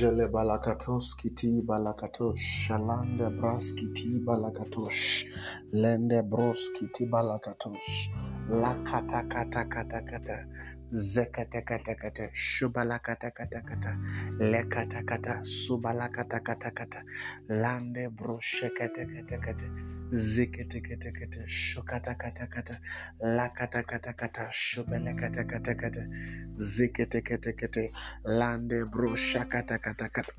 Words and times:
Jele 0.00 0.28
balakatos 0.32 1.14
kiti 1.14 1.60
balakatos 1.68 2.40
shalande 2.40 3.28
bras 3.38 3.72
kiti 3.78 4.08
balakatos 4.26 5.26
lende 5.72 6.22
bros 6.30 6.70
kiti 6.74 7.04
balakatos 7.12 8.08
lakata 8.48 9.20
kata 9.28 9.64
kata 9.68 10.00
kata 10.10 10.36
zekete 10.92 11.60
kata 11.68 11.94
kata 11.94 12.24
shubala 12.32 12.98
kata 12.98 13.30
kata 13.30 13.60
kata 13.60 13.92
lekata 14.40 15.02
kata 15.04 15.42
subala 15.44 16.08
kata 16.08 16.40
kata 16.40 16.70
kata 16.70 17.00
lande 17.48 18.08
kete 18.08 19.04
kete 19.04 19.04
kata 19.04 19.36
kata 19.44 19.99
lakata 23.20 23.82
kata 23.82 24.12
kata 24.12 24.50
shubele 24.50 25.14
kata 25.14 25.44
kata 25.44 25.74
kata 25.74 26.06
zikete 26.56 27.20
kete 27.22 27.52
kete 27.52 27.92
lande 28.24 28.84
brosha 28.84 29.44
kata 29.48 29.78
kata 29.84 30.08
kata 30.08 30.32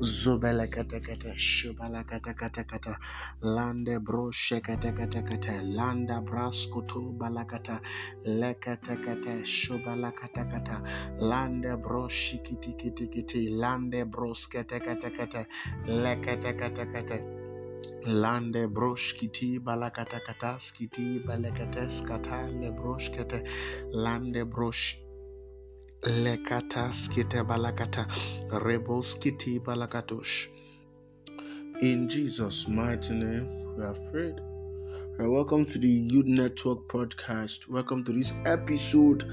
zubele 0.00 0.66
kata 0.66 1.00
kata 1.00 1.38
shubala 1.38 2.04
kata 2.04 2.34
kata 2.34 2.64
kata 2.64 2.98
lande 3.42 3.98
kata 5.22 5.62
landa 5.62 6.20
braskutu 6.20 7.12
balakata 7.18 7.80
lekata 8.24 8.96
kata 8.96 9.44
shubala 9.44 10.12
kata 10.12 10.44
kata 10.44 10.82
lande 11.20 11.76
kiti 13.08 13.50
lande 13.50 14.04
bros 14.04 14.48
kata 14.48 14.80
kata 14.80 15.10
Lande 18.06 18.68
brosh 18.68 19.14
kiti 19.14 19.58
balakata 19.58 20.20
kata 20.24 20.56
kete 23.12 23.42
lande 23.92 24.44
brosh 24.44 24.94
lekata 26.02 26.92
skite 26.92 27.42
balakata 27.44 28.06
rebos 28.50 29.20
kiti 29.20 29.58
balakatosh. 29.58 30.48
In 31.80 32.08
Jesus' 32.08 32.68
mighty 32.68 33.14
name, 33.14 33.76
we 33.76 33.82
have 33.82 33.98
prayed. 34.10 34.40
Uh, 35.20 35.30
welcome 35.30 35.64
to 35.64 35.78
the 35.78 35.88
Youth 35.88 36.26
Network 36.26 36.88
podcast. 36.88 37.68
Welcome 37.68 38.02
to 38.04 38.12
this 38.12 38.32
episode, 38.46 39.24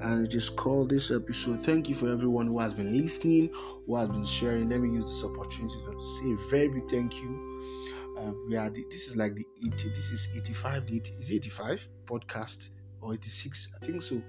and 0.00 0.26
it 0.26 0.34
is 0.34 0.50
called 0.50 0.90
this 0.90 1.10
episode. 1.10 1.60
Thank 1.60 1.88
you 1.88 1.94
for 1.94 2.08
everyone 2.10 2.46
who 2.46 2.58
has 2.58 2.74
been 2.74 2.96
listening, 2.96 3.50
who 3.86 3.96
has 3.96 4.08
been 4.08 4.24
sharing. 4.24 4.68
Let 4.68 4.80
me 4.80 4.90
use 4.94 5.04
this 5.04 5.24
opportunity 5.24 5.76
to 5.84 6.04
say 6.04 6.32
a 6.32 6.36
very 6.50 6.68
big 6.68 6.88
thank 6.88 7.22
you. 7.22 7.58
Uh, 8.18 8.32
we 8.48 8.56
are 8.56 8.68
the, 8.70 8.84
this 8.90 9.06
is 9.06 9.16
like 9.16 9.34
the 9.34 9.46
80, 9.64 9.88
this 9.90 10.10
is 10.10 10.28
85, 10.34 10.86
the 10.86 10.96
80, 10.96 11.12
is 11.18 11.30
it 11.30 11.34
85 11.36 11.88
podcast 12.06 12.70
or 13.00 13.12
86? 13.12 13.68
I 13.80 13.84
think 13.86 14.02
so. 14.02 14.20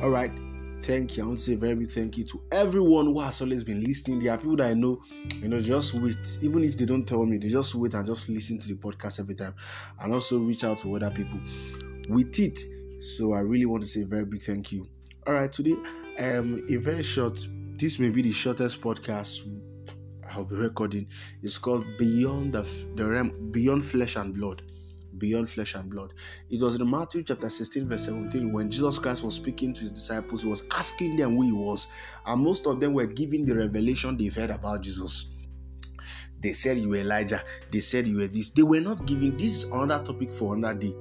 All 0.00 0.10
right. 0.10 0.32
Thank 0.82 1.16
you. 1.16 1.24
I 1.24 1.26
want 1.26 1.38
to 1.38 1.44
say 1.44 1.54
very 1.54 1.74
big 1.74 1.90
thank 1.90 2.18
you 2.18 2.24
to 2.24 2.42
everyone 2.52 3.06
who 3.06 3.18
has 3.20 3.40
always 3.40 3.64
been 3.64 3.82
listening. 3.82 4.20
There 4.20 4.32
are 4.32 4.38
people 4.38 4.56
that 4.56 4.68
I 4.68 4.74
know, 4.74 5.02
you 5.40 5.48
know, 5.48 5.60
just 5.60 5.94
wait. 5.94 6.38
Even 6.42 6.62
if 6.62 6.76
they 6.76 6.84
don't 6.84 7.06
tell 7.06 7.24
me, 7.24 7.38
they 7.38 7.48
just 7.48 7.74
wait 7.74 7.94
and 7.94 8.06
just 8.06 8.28
listen 8.28 8.58
to 8.58 8.68
the 8.68 8.74
podcast 8.74 9.18
every 9.18 9.34
time. 9.34 9.54
And 9.98 10.12
also 10.12 10.38
reach 10.38 10.64
out 10.64 10.78
to 10.78 10.94
other 10.94 11.10
people 11.10 11.40
with 12.08 12.38
it. 12.38 12.58
So 13.00 13.32
I 13.32 13.40
really 13.40 13.66
want 13.66 13.82
to 13.84 13.88
say 13.88 14.04
very 14.04 14.26
big 14.26 14.42
thank 14.42 14.70
you. 14.70 14.86
All 15.26 15.34
right, 15.34 15.52
today, 15.52 15.76
um, 16.18 16.64
a 16.68 16.76
very 16.76 17.02
short, 17.02 17.44
this 17.78 17.98
may 17.98 18.10
be 18.10 18.22
the 18.22 18.32
shortest 18.32 18.80
podcast 18.80 19.42
I'll 20.30 20.44
be 20.44 20.56
recording. 20.56 21.08
It's 21.42 21.58
called 21.58 21.84
Beyond 21.98 22.52
the, 22.52 22.62
the 22.94 23.04
Realm, 23.04 23.50
Beyond 23.50 23.84
Flesh 23.84 24.16
and 24.16 24.34
Blood 24.34 24.62
beyond 25.18 25.48
flesh 25.48 25.74
and 25.74 25.90
blood. 25.90 26.14
It 26.50 26.62
was 26.62 26.76
in 26.76 26.88
Matthew 26.88 27.22
chapter 27.22 27.48
16, 27.48 27.88
verse 27.88 28.04
17, 28.04 28.52
when 28.52 28.70
Jesus 28.70 28.98
Christ 28.98 29.24
was 29.24 29.36
speaking 29.36 29.72
to 29.74 29.80
his 29.82 29.92
disciples, 29.92 30.42
he 30.42 30.48
was 30.48 30.64
asking 30.72 31.16
them 31.16 31.36
who 31.36 31.42
he 31.42 31.52
was, 31.52 31.86
and 32.26 32.42
most 32.42 32.66
of 32.66 32.80
them 32.80 32.92
were 32.94 33.06
giving 33.06 33.44
the 33.44 33.56
revelation 33.56 34.16
they've 34.16 34.34
heard 34.34 34.50
about 34.50 34.82
Jesus. 34.82 35.32
They 36.40 36.52
said 36.52 36.78
you 36.78 36.90
were 36.90 36.96
Elijah, 36.96 37.42
they 37.72 37.80
said 37.80 38.06
you 38.06 38.16
were 38.16 38.26
this. 38.26 38.50
They 38.50 38.62
were 38.62 38.80
not 38.80 39.06
giving 39.06 39.36
this 39.36 39.64
is 39.64 39.64
another 39.64 40.04
topic 40.04 40.32
for 40.32 40.54
another 40.54 40.78
day. 40.78 40.94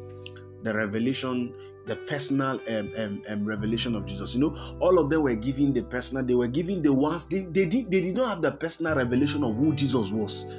The 0.64 0.74
revelation, 0.74 1.54
the 1.86 1.96
personal 1.96 2.60
um, 2.68 2.92
um, 2.98 3.22
um, 3.30 3.46
revelation 3.46 3.96
of 3.96 4.06
Jesus. 4.06 4.36
You 4.36 4.42
know, 4.42 4.78
all 4.80 5.00
of 5.00 5.10
them 5.10 5.24
were 5.24 5.36
giving 5.36 5.74
the 5.74 5.84
personal, 5.84 6.24
they 6.24 6.36
were 6.36 6.48
giving 6.48 6.82
the 6.82 6.94
ones 6.94 7.28
they, 7.28 7.42
they 7.42 7.66
did 7.66 7.92
they 7.92 8.02
did 8.02 8.16
not 8.16 8.30
have 8.30 8.42
the 8.42 8.52
personal 8.52 8.96
revelation 8.96 9.44
of 9.44 9.56
who 9.56 9.74
Jesus 9.76 10.12
was 10.12 10.54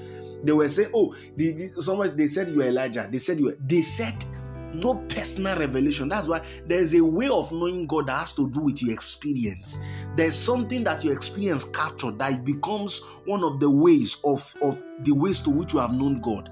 they 0.44 0.52
were 0.52 0.68
saying, 0.68 0.90
"Oh, 0.94 1.14
the, 1.36 1.52
the, 1.52 1.82
someone 1.82 2.16
they 2.16 2.26
said 2.26 2.48
you 2.48 2.56
were 2.56 2.64
Elijah." 2.64 3.08
They 3.10 3.18
said 3.18 3.38
you 3.38 3.46
were. 3.46 3.56
They 3.58 3.82
said 3.82 4.14
no 4.76 4.96
personal 5.08 5.58
revelation. 5.58 6.08
That's 6.08 6.28
why 6.28 6.42
there's 6.66 6.94
a 6.94 7.04
way 7.04 7.28
of 7.28 7.52
knowing 7.52 7.86
God 7.86 8.06
that 8.08 8.20
has 8.20 8.34
to 8.34 8.50
do 8.50 8.60
with 8.60 8.82
your 8.82 8.92
experience. 8.92 9.78
There's 10.16 10.36
something 10.36 10.84
that 10.84 11.04
your 11.04 11.14
experience 11.14 11.64
captured 11.64 12.18
that 12.18 12.44
becomes 12.44 13.02
one 13.24 13.42
of 13.44 13.60
the 13.60 13.70
ways 13.70 14.16
of, 14.24 14.54
of 14.62 14.82
the 15.00 15.12
ways 15.12 15.40
to 15.40 15.50
which 15.50 15.74
you 15.74 15.80
have 15.80 15.92
known 15.92 16.20
God. 16.20 16.50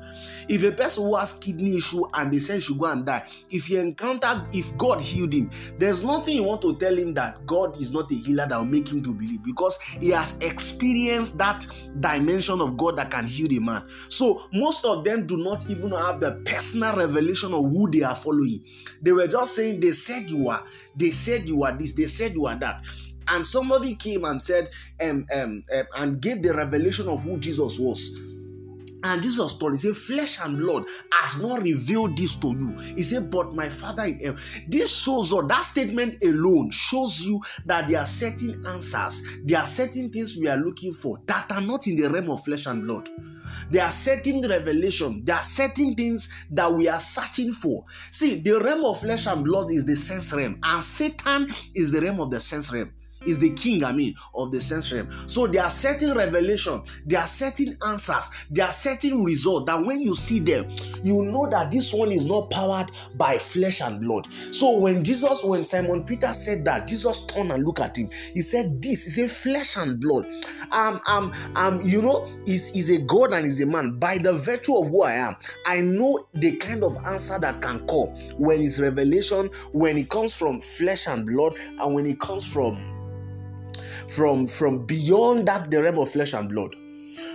If 0.49 0.63
a 0.65 0.73
person 0.73 1.05
who 1.05 1.17
has 1.17 1.35
kidney 1.35 1.77
issue 1.77 2.05
and 2.13 2.33
they 2.33 2.39
say 2.39 2.57
he 2.57 2.61
should 2.61 2.79
go 2.79 2.87
and 2.87 3.07
die, 3.07 3.27
if 3.51 3.71
you 3.71 3.81
encounter, 3.81 4.47
if 4.53 4.77
God 4.77 5.01
healed 5.01 5.33
him, 5.33 5.51
there's 5.79 6.03
nothing 6.03 6.37
you 6.37 6.43
want 6.43 6.63
to 6.63 6.77
tell 6.77 6.97
him 6.97 7.15
that 7.15 7.45
God 7.47 7.81
is 7.81 7.93
not 7.93 8.11
a 8.13 8.15
healer 8.15 8.47
that 8.47 8.57
will 8.57 8.65
make 8.65 8.89
him 8.89 9.03
to 9.03 9.15
believe 9.15 9.43
because 9.45 9.81
he 9.81 10.11
has 10.11 10.39
experienced 10.41 11.39
that 11.39 11.67
dimension 12.01 12.61
of 12.61 12.77
God 12.77 12.97
that 12.99 13.11
can 13.11 13.27
heal 13.27 13.51
a 13.57 13.61
man. 13.61 13.89
So 14.09 14.49
most 14.53 14.85
of 14.85 15.05
them 15.05 15.27
do 15.27 15.37
not 15.37 15.69
even 15.71 15.93
have 15.93 16.21
the 16.21 16.33
personal 16.45 16.97
revelation 16.97 17.55
of 17.55 17.65
who 17.71 17.91
they 17.91 18.03
are 18.03 18.14
following. 18.15 18.65
They 19.03 19.13
were 19.13 19.29
just 19.29 19.55
saying 19.57 19.81
they 19.81 19.93
said 19.93 20.31
you 20.31 20.49
are, 20.49 20.65
they 20.97 21.11
said 21.11 21.49
you 21.49 21.65
are 21.65 21.77
this, 21.77 21.93
they 21.93 22.07
said 22.07 22.35
you 22.35 22.47
are 22.47 22.59
that 22.59 22.85
and 23.29 23.45
somebody 23.47 23.95
came 23.95 24.25
and 24.25 24.43
said 24.43 24.69
um, 25.01 25.27
um, 25.33 25.65
um, 25.73 25.85
and 25.97 26.21
gave 26.21 26.43
the 26.43 26.53
revelation 26.53 27.09
of 27.09 27.23
who 27.23 27.39
Jesus 27.39 27.79
was. 27.79 28.21
And 29.05 29.23
Jesus 29.23 29.59
told, 29.59 29.73
He 29.73 29.79
said, 29.79 29.97
Flesh 29.97 30.41
and 30.41 30.57
blood 30.57 30.87
has 31.13 31.41
not 31.41 31.63
revealed 31.63 32.17
this 32.17 32.35
to 32.37 32.49
you. 32.49 32.71
He 32.97 33.03
said, 33.03 33.31
But 33.31 33.53
my 33.53 33.69
Father 33.69 34.05
in 34.05 34.19
heaven. 34.19 34.41
This 34.67 34.97
shows 34.97 35.33
us, 35.33 35.45
that 35.47 35.61
statement 35.61 36.25
alone 36.25 36.71
shows 36.71 37.21
you 37.21 37.41
that 37.67 37.87
there 37.87 38.01
are 38.01 38.07
certain 38.07 38.65
answers, 38.67 39.23
there 39.45 39.61
are 39.61 39.67
certain 39.67 40.11
things 40.11 40.39
we 40.39 40.49
are 40.49 40.57
looking 40.57 40.93
for 40.95 41.21
that 41.27 41.53
are 41.53 41.61
not 41.61 41.87
in 41.87 41.97
the 41.97 42.09
realm 42.09 42.31
of 42.31 42.45
flesh 42.45 42.67
and 42.67 42.83
blood. 42.83 43.11
There 43.71 43.85
are 43.85 43.91
certain 43.91 44.41
revelation, 44.41 45.23
there 45.25 45.37
are 45.37 45.43
certain 45.43 45.95
things 45.95 46.33
that 46.51 46.73
we 46.73 46.89
are 46.89 47.01
searching 47.01 47.53
for. 47.53 47.85
See, 48.11 48.41
the 48.41 48.59
realm 48.59 48.87
of 48.87 49.01
flesh 49.01 49.27
and 49.27 49.45
blood 49.45 49.71
is 49.71 49.85
the 49.85 49.97
sense 49.97 50.33
realm, 50.33 50.59
and 50.63 50.83
Satan 50.83 51.53
is 51.75 51.93
the 51.93 52.01
realm 52.01 52.21
of 52.21 52.31
the 52.31 52.41
sense 52.41 52.73
realm 52.73 52.91
is 53.27 53.39
the 53.39 53.51
king, 53.51 53.85
I 53.85 53.93
mean, 53.93 54.15
of 54.35 54.53
the 54.53 54.61
sense 54.61 54.93
realm. 54.93 55.09
So 55.29 55.47
there 55.47 55.65
are 55.65 55.71
certain 55.71 56.17
revelation, 56.17 56.83
there 57.07 57.21
are 57.21 57.27
certain 57.27 57.77
answers, 57.87 58.31
there 58.51 58.67
are 58.67 58.73
certain 58.73 59.25
results 59.25 59.67
that 59.67 59.85
when 59.85 60.01
you 60.01 60.15
see 60.15 60.41
them, 60.41 60.69
you 61.03 61.23
know 61.25 61.49
that 61.51 61.71
this 61.71 61.93
one 61.93 62.13
is 62.13 62.27
not 62.27 62.51
powered 62.51 62.91
by 63.17 63.39
flesh 63.39 63.81
and 63.81 64.01
blood. 64.01 64.29
So 64.51 64.79
when 64.79 65.03
Jesus, 65.03 65.45
when 65.45 65.65
Simon 65.65 66.05
Peter 66.05 66.33
said 66.33 66.65
that, 66.65 66.87
Jesus 66.89 67.27
turned 67.27 67.53
and 67.53 67.65
looked 67.65 67.81
at 67.81 67.97
him. 67.97 68.09
He 68.33 68.41
said, 68.41 68.83
This 68.83 69.07
is 69.07 69.19
a 69.19 69.29
flesh 69.29 69.77
and 69.77 70.01
blood. 70.01 70.27
Um, 70.73 71.01
um, 71.07 71.33
um, 71.57 71.81
you 71.85 72.03
know, 72.03 72.25
is 72.47 72.75
is 72.75 72.91
a 72.91 73.01
God 73.03 73.33
and 73.33 73.47
is 73.47 73.61
a 73.61 73.67
man. 73.67 73.99
By 73.99 74.19
the 74.19 74.33
virtue 74.33 74.77
of 74.77 74.89
who 74.89 75.03
I 75.03 75.13
am, 75.15 75.37
I 75.67 75.81
know 75.81 76.27
the 76.35 76.57
kind 76.57 76.85
of 76.85 76.97
answer 77.07 77.39
that 77.41 77.63
can 77.63 77.87
come 77.87 78.09
when 78.39 78.63
it's 78.63 78.81
revelation, 78.81 79.51
when 79.73 79.97
it 79.97 80.09
comes 80.09 80.35
from 80.35 80.61
flesh 80.61 81.07
and 81.07 81.27
blood, 81.27 81.59
and 81.59 81.95
when 81.95 82.07
it 82.07 82.21
comes 82.21 82.51
from 82.51 82.77
from 84.09 84.47
from 84.47 84.85
beyond 84.87 85.47
that 85.47 85.71
the 85.71 85.83
realm 85.83 85.99
of 85.99 86.09
flesh 86.09 86.35
and 86.35 86.49
blood 86.49 86.77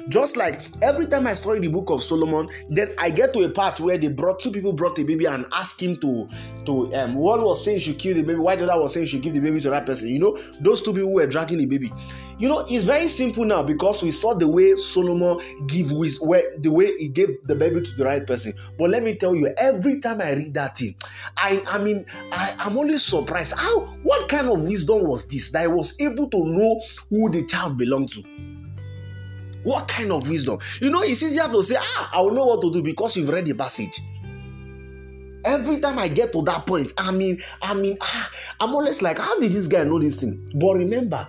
just 0.08 0.38
like 0.38 0.62
every 0.82 1.06
time 1.06 1.28
I 1.28 1.34
study 1.34 1.60
the 1.60 1.70
book 1.70 1.90
of 1.90 2.02
Solomon, 2.02 2.50
then 2.70 2.94
I 2.98 3.10
get 3.10 3.34
to 3.34 3.44
a 3.44 3.50
part 3.50 3.80
where 3.80 3.98
they 3.98 4.08
brought 4.08 4.40
two 4.40 4.52
people 4.52 4.74
brought 4.74 4.98
a 5.00 5.04
baby 5.04 5.26
and 5.26 5.46
asked 5.52 5.82
him 5.82 5.98
to 5.98 6.28
to 6.66 6.94
um 6.96 7.16
one 7.16 7.42
was 7.42 7.64
saying 7.64 7.80
she 7.80 7.94
kill 7.94 8.16
the 8.16 8.24
baby, 8.24 8.40
while 8.40 8.58
the 8.58 8.64
other 8.70 8.82
was 8.82 8.94
saying 8.94 9.08
she 9.08 9.20
give 9.20 9.34
the 9.34 9.40
baby 9.40 9.60
to 9.62 9.70
that 9.70 9.86
person. 9.86 10.10
You 10.10 10.20
know, 10.20 10.38
those 10.62 10.82
two 10.82 10.94
people 10.94 11.12
were 11.14 11.28
dragging 11.28 11.58
the 11.58 11.66
baby. 11.66 11.92
You 12.38 12.48
know, 12.48 12.66
it's 12.70 12.86
very 12.86 13.08
simple 13.08 13.44
now 13.46 13.64
because 13.64 14.02
we 14.02 14.12
saw 14.12 14.34
the 14.34 14.48
way 14.48 14.76
Solomon 14.78 15.40
give 15.68 15.92
with 15.92 16.16
where 16.22 16.44
the 16.60 16.72
way 16.72 16.96
he 16.98 17.10
gave 17.10 17.42
the 17.44 17.56
baby 17.56 17.82
to 17.82 17.96
the 17.96 18.06
right 18.06 18.26
person. 18.26 18.54
But 18.78 18.92
let 18.92 19.04
me 19.04 19.16
tell 19.16 19.36
you, 19.36 19.48
every 19.58 20.00
time 20.00 20.22
I 20.22 20.34
read 20.34 20.54
that 20.54 20.78
thing, 20.78 20.96
I 21.36 21.64
I 21.68 21.78
mean 21.80 22.06
I, 22.32 22.56
I'm 22.58 22.78
always 22.78 23.04
surprised. 23.04 23.54
How 23.56 23.82
what 24.04 24.30
kind 24.30 24.50
of 24.50 24.62
wisdom 24.62 25.04
was 25.04 25.28
this 25.28 25.52
that 25.52 25.64
I 25.64 25.68
was 25.68 26.00
able 26.00 26.30
to 26.30 26.46
know 26.46 26.80
who 27.10 27.30
the 27.30 27.46
child 27.46 27.78
belonged 27.78 28.10
to? 28.10 28.59
What 29.64 29.88
kind 29.88 30.12
of 30.12 30.28
wisdom? 30.30 30.60
You 30.80 30.90
know, 30.90 31.02
it's 31.02 31.22
easier 31.22 31.48
to 31.48 31.64
say, 31.64 31.76
ah, 31.80 32.12
I 32.16 32.22
will 32.22 32.32
know 32.32 32.46
what 32.46 32.62
to 32.62 32.72
do 32.72 32.82
because 32.82 33.18
you've 33.18 33.30
read 33.30 33.46
the 33.46 33.54
passage. 33.54 34.00
Every 35.44 35.80
time 35.80 36.00
I 36.00 36.08
get 36.08 36.34
to 36.34 36.42
that 36.44 36.66
point, 36.66 36.94
I 36.98 37.12
mean, 37.12 37.42
I 37.62 37.74
mean, 37.74 37.98
ah, 38.02 38.32
I'm 38.60 38.76
always 38.76 39.02
like, 39.02 39.18
how 39.18 39.40
did 39.40 39.52
this 39.52 39.68
guy 39.68 39.84
know 39.84 40.00
this 40.00 40.22
thing? 40.22 40.50
But 40.54 40.74
remember, 40.74 41.28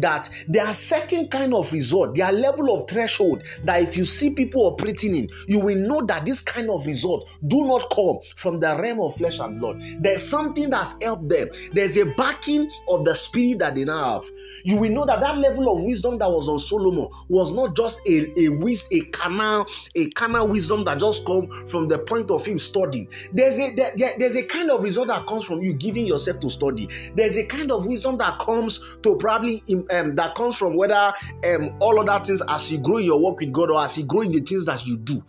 that 0.00 0.28
there 0.48 0.66
are 0.66 0.74
certain 0.74 1.28
kind 1.28 1.54
of 1.54 1.72
result, 1.72 2.14
there 2.14 2.26
are 2.26 2.32
level 2.32 2.74
of 2.74 2.88
threshold 2.88 3.42
that 3.64 3.82
if 3.82 3.96
you 3.96 4.04
see 4.04 4.34
people 4.34 4.66
operating 4.66 5.14
in, 5.14 5.28
you 5.46 5.60
will 5.60 5.76
know 5.76 6.04
that 6.06 6.24
this 6.24 6.40
kind 6.40 6.70
of 6.70 6.86
result 6.86 7.28
do 7.46 7.64
not 7.66 7.90
come 7.90 8.18
from 8.36 8.60
the 8.60 8.76
realm 8.76 9.00
of 9.00 9.14
flesh 9.16 9.38
and 9.38 9.60
blood. 9.60 9.82
There's 10.00 10.26
something 10.26 10.70
that's 10.70 11.02
helped 11.02 11.28
them. 11.28 11.48
There's 11.72 11.96
a 11.96 12.06
backing 12.16 12.70
of 12.88 13.04
the 13.04 13.14
spirit 13.14 13.58
that 13.60 13.74
they 13.74 13.84
now 13.84 14.14
have. 14.14 14.24
You 14.64 14.76
will 14.76 14.90
know 14.90 15.06
that 15.06 15.20
that 15.20 15.38
level 15.38 15.72
of 15.74 15.82
wisdom 15.82 16.18
that 16.18 16.30
was 16.30 16.48
on 16.48 16.58
Solomon 16.58 17.08
was 17.28 17.52
not 17.54 17.76
just 17.76 18.06
a 18.06 18.28
a, 18.38 18.48
a 18.92 19.00
canal 19.12 19.66
a 19.94 20.10
canal 20.10 20.48
wisdom 20.48 20.84
that 20.84 20.98
just 20.98 21.26
come 21.26 21.48
from 21.68 21.88
the 21.88 21.98
point 21.98 22.30
of 22.30 22.44
him 22.44 22.58
studying. 22.58 23.08
There's 23.32 23.58
a 23.58 23.74
there, 23.74 23.92
there's 24.18 24.36
a 24.36 24.42
kind 24.42 24.70
of 24.70 24.82
result 24.82 25.08
that 25.08 25.26
comes 25.26 25.44
from 25.44 25.62
you 25.62 25.74
giving 25.74 26.06
yourself 26.06 26.40
to 26.40 26.50
study. 26.50 26.88
There's 27.14 27.36
a 27.36 27.46
kind 27.46 27.70
of 27.70 27.86
wisdom 27.86 28.18
that 28.18 28.38
comes 28.38 28.98
to 29.02 29.16
probably 29.16 29.62
um, 29.90 30.14
that 30.14 30.34
comes 30.34 30.56
from 30.56 30.76
whether 30.76 31.12
um, 31.54 31.74
all 31.80 31.98
other 32.00 32.24
things 32.24 32.42
as 32.48 32.70
you 32.70 32.78
grow 32.78 32.98
your 32.98 33.18
work 33.20 33.40
with 33.40 33.52
God 33.52 33.70
or 33.70 33.80
as 33.80 33.98
you 33.98 34.04
grow 34.04 34.22
in 34.22 34.32
the 34.32 34.40
things 34.40 34.66
that 34.66 34.86
you 34.86 34.98
do. 34.98 35.22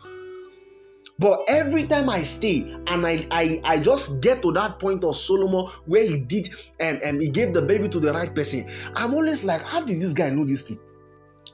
But 1.19 1.41
every 1.49 1.85
time 1.85 2.09
I 2.09 2.21
stay 2.21 2.73
and 2.87 3.05
I, 3.05 3.27
I, 3.29 3.61
I 3.65 3.79
just 3.79 4.21
get 4.21 4.41
to 4.41 4.53
that 4.53 4.79
point 4.79 5.03
of 5.03 5.17
Solomon 5.17 5.65
where 5.85 6.07
he 6.07 6.17
did 6.17 6.47
and 6.79 7.03
um, 7.03 7.09
um, 7.09 7.19
he 7.19 7.27
gave 7.27 7.53
the 7.53 7.61
baby 7.61 7.89
to 7.89 7.99
the 7.99 8.13
right 8.13 8.33
person, 8.33 8.65
I'm 8.95 9.13
always 9.13 9.43
like, 9.43 9.61
how 9.61 9.83
did 9.83 9.99
this 9.99 10.13
guy 10.13 10.29
know 10.29 10.45
this 10.45 10.69
thing? 10.69 10.79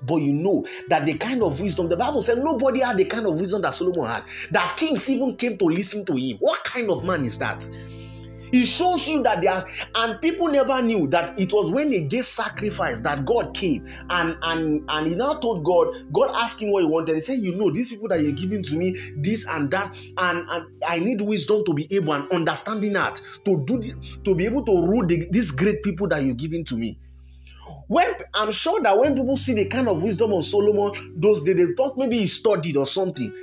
But 0.04 0.18
you 0.18 0.34
know 0.34 0.66
that 0.90 1.06
the 1.08 1.16
kind 1.16 1.42
of 1.42 1.60
wisdom, 1.60 1.90
the 1.90 1.98
Bible 1.98 2.22
said 2.22 2.40
nobody 2.40 2.82
had 2.82 2.98
the 2.98 3.06
kind 3.06 3.26
of 3.26 3.36
wisdom 3.36 3.64
that 3.64 3.74
Solomon 3.74 4.06
had. 4.06 4.24
That 4.52 4.78
kings 4.78 5.10
even 5.10 5.36
came 5.36 5.58
to 5.58 5.66
listen 5.66 6.06
to 6.06 6.14
him. 6.14 6.38
What 6.38 6.64
kind 6.64 6.92
of 6.92 7.04
man 7.04 7.22
is 7.22 7.40
that? 7.40 7.68
It 8.56 8.68
shows 8.68 9.06
you 9.10 9.22
that 9.24 9.42
they 9.42 9.48
are, 9.48 9.68
and 9.96 10.22
people 10.22 10.48
never 10.48 10.82
knew 10.82 11.08
that 11.08 11.38
it 11.38 11.52
was 11.52 11.74
when 11.74 11.90
they 11.90 12.04
gave 12.04 12.26
sacrifice 12.26 13.02
that 13.02 13.26
God 13.26 13.54
came 13.54 13.86
and 14.10 14.38
and 14.44 14.82
and 14.88 15.08
he 15.08 15.14
now 15.14 15.34
told 15.40 15.66
God, 15.66 15.94
God 16.14 16.32
asked 16.34 16.62
him 16.62 16.72
what 16.72 16.84
he 16.84 16.88
wanted. 16.88 17.16
He 17.16 17.22
said, 17.22 17.40
You 17.40 17.54
know, 17.54 17.70
these 17.70 17.90
people 17.90 18.08
that 18.08 18.22
you're 18.22 18.32
giving 18.32 18.64
to 18.64 18.78
me, 18.78 18.96
this 19.18 19.46
and 19.50 19.70
that, 19.72 20.00
and, 20.18 20.50
and 20.50 20.84
I 20.88 21.00
need 21.00 21.20
wisdom 21.20 21.66
to 21.66 21.74
be 21.74 21.94
able 21.94 22.14
and 22.14 22.32
understanding 22.32 22.94
that 22.94 23.20
to 23.44 23.62
do 23.66 23.78
the, 23.78 24.22
to 24.24 24.34
be 24.34 24.46
able 24.46 24.64
to 24.64 24.72
rule 24.72 25.06
the, 25.06 25.28
these 25.32 25.52
great 25.52 25.84
people 25.84 26.08
that 26.08 26.24
you're 26.24 26.34
giving 26.34 26.64
to 26.64 26.78
me. 26.78 26.98
When 27.88 28.14
I'm 28.34 28.52
sure 28.52 28.82
that 28.84 28.98
when 28.98 29.16
people 29.16 29.36
see 29.36 29.54
the 29.54 29.68
kind 29.68 29.90
of 29.90 30.02
wisdom 30.02 30.32
of 30.32 30.46
Solomon 30.46 31.14
those 31.20 31.44
they 31.44 31.54
thought 31.74 31.98
maybe 31.98 32.20
he 32.20 32.28
studied 32.28 32.78
or 32.78 32.86
something 32.86 33.34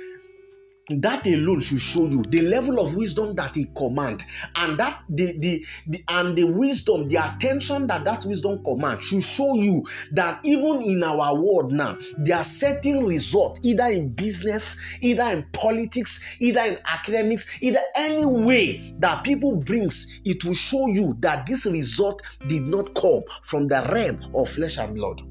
that 0.89 1.25
alone 1.27 1.61
should 1.61 1.79
show 1.79 2.07
you 2.07 2.23
the 2.23 2.41
level 2.41 2.79
of 2.79 2.95
wisdom 2.95 3.35
that 3.35 3.55
he 3.55 3.67
command. 3.75 4.23
And 4.55 4.77
that 4.79 5.03
the, 5.09 5.37
the, 5.37 5.65
the 5.87 6.03
and 6.09 6.35
the 6.35 6.43
wisdom 6.43 7.07
the 7.07 7.15
attention 7.15 7.87
that 7.87 8.03
that 8.03 8.25
wisdom 8.25 8.63
command 8.63 9.01
should 9.01 9.23
show 9.23 9.55
you 9.55 9.85
that 10.11 10.39
even 10.43 10.81
in 10.81 11.03
our 11.03 11.39
world 11.39 11.71
now 11.71 11.97
there 12.17 12.37
are 12.37 12.43
certain 12.43 13.05
results 13.05 13.59
either 13.63 13.85
in 13.85 14.09
business 14.09 14.79
either 15.01 15.23
in 15.23 15.45
politics 15.53 16.25
either 16.39 16.61
in 16.61 16.77
academics 16.85 17.47
either 17.61 17.79
any 17.95 18.25
way 18.25 18.93
that 18.99 19.23
people 19.23 19.55
brings 19.55 20.21
it 20.25 20.43
will 20.43 20.53
show 20.53 20.87
you 20.87 21.15
that 21.19 21.45
this 21.45 21.65
result 21.65 22.21
did 22.47 22.63
not 22.63 22.93
come 22.95 23.21
from 23.43 23.67
the 23.67 23.87
realm 23.93 24.19
of 24.35 24.49
flesh 24.49 24.77
and 24.77 24.95
blood. 24.95 25.21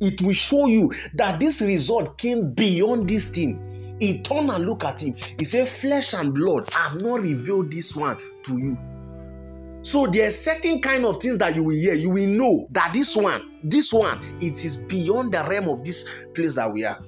It 0.00 0.22
will 0.22 0.32
show 0.32 0.66
you 0.66 0.92
that 1.14 1.40
this 1.40 1.60
result 1.60 2.18
came 2.18 2.52
beyond 2.52 3.08
this 3.08 3.30
thing 3.30 3.67
he 4.00 4.20
turned 4.20 4.50
and 4.50 4.64
looked 4.64 4.84
at 4.84 5.02
him. 5.02 5.14
He 5.38 5.44
said, 5.44 5.68
Flesh 5.68 6.14
and 6.14 6.34
blood 6.34 6.68
have 6.72 7.00
not 7.00 7.20
revealed 7.20 7.70
this 7.72 7.96
one 7.96 8.16
to 8.44 8.58
you. 8.58 8.78
So 9.82 10.06
there's 10.06 10.36
certain 10.36 10.80
kind 10.80 11.04
of 11.06 11.20
things 11.20 11.38
that 11.38 11.54
you 11.54 11.64
will 11.64 11.76
hear. 11.76 11.94
You 11.94 12.10
will 12.10 12.28
know 12.28 12.68
that 12.72 12.92
this 12.92 13.16
one, 13.16 13.58
this 13.62 13.92
one, 13.92 14.18
it 14.40 14.64
is 14.64 14.76
beyond 14.76 15.32
the 15.32 15.44
realm 15.48 15.68
of 15.68 15.82
this 15.84 16.26
place 16.34 16.56
that 16.56 16.72
we 16.72 16.84
are. 16.84 16.98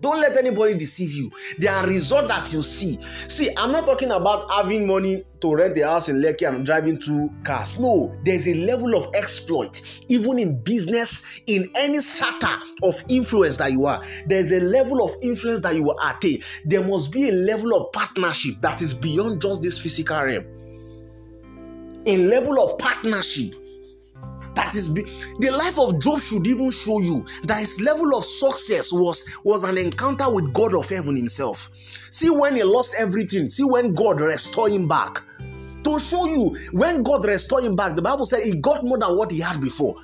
Don't 0.00 0.20
let 0.20 0.36
anybody 0.36 0.74
deceive 0.74 1.12
you. 1.12 1.30
There 1.58 1.72
are 1.72 1.86
results 1.86 2.28
that 2.28 2.52
you 2.52 2.62
see. 2.62 2.98
See, 3.28 3.50
I'm 3.56 3.72
not 3.72 3.86
talking 3.86 4.10
about 4.10 4.50
having 4.50 4.86
money 4.86 5.24
to 5.40 5.54
rent 5.54 5.76
a 5.78 5.86
house 5.86 6.08
in 6.08 6.20
Lekki 6.20 6.48
and 6.48 6.64
driving 6.64 6.98
two 6.98 7.30
cars. 7.44 7.78
No, 7.78 8.14
there's 8.24 8.48
a 8.48 8.54
level 8.54 8.94
of 8.96 9.14
exploit, 9.14 9.82
even 10.08 10.38
in 10.38 10.60
business, 10.62 11.24
in 11.46 11.70
any 11.74 12.00
strata 12.00 12.60
of 12.82 13.02
influence 13.08 13.58
that 13.58 13.72
you 13.72 13.86
are. 13.86 14.02
There's 14.26 14.52
a 14.52 14.60
level 14.60 15.04
of 15.04 15.14
influence 15.22 15.60
that 15.62 15.74
you 15.74 15.82
will 15.84 15.98
attain. 16.02 16.42
There 16.64 16.86
must 16.86 17.12
be 17.12 17.28
a 17.28 17.32
level 17.32 17.74
of 17.74 17.92
partnership 17.92 18.60
that 18.60 18.80
is 18.80 18.94
beyond 18.94 19.42
just 19.42 19.62
this 19.62 19.78
physical 19.78 20.22
realm. 20.22 20.44
A 22.06 22.16
level 22.16 22.58
of 22.60 22.78
partnership 22.78 23.54
that 24.54 24.74
is 24.74 24.88
be- 24.88 25.02
the 25.38 25.50
life 25.50 25.78
of 25.78 26.00
Job 26.00 26.20
should 26.20 26.46
even 26.46 26.70
show 26.70 27.00
you 27.00 27.24
that 27.44 27.60
his 27.60 27.80
level 27.80 28.16
of 28.16 28.24
success 28.24 28.92
was 28.92 29.40
was 29.44 29.64
an 29.64 29.78
encounter 29.78 30.32
with 30.32 30.52
God 30.52 30.74
of 30.74 30.88
heaven 30.88 31.16
himself. 31.16 31.68
See 32.10 32.30
when 32.30 32.56
he 32.56 32.64
lost 32.64 32.94
everything, 32.98 33.48
see 33.48 33.64
when 33.64 33.94
God 33.94 34.20
restored 34.20 34.72
him 34.72 34.88
back. 34.88 35.22
To 35.84 35.98
show 35.98 36.26
you 36.26 36.56
when 36.72 37.02
God 37.02 37.24
restored 37.24 37.64
him 37.64 37.76
back, 37.76 37.96
the 37.96 38.02
Bible 38.02 38.26
said 38.26 38.42
he 38.42 38.60
got 38.60 38.84
more 38.84 38.98
than 38.98 39.16
what 39.16 39.30
he 39.30 39.40
had 39.40 39.60
before. 39.60 39.96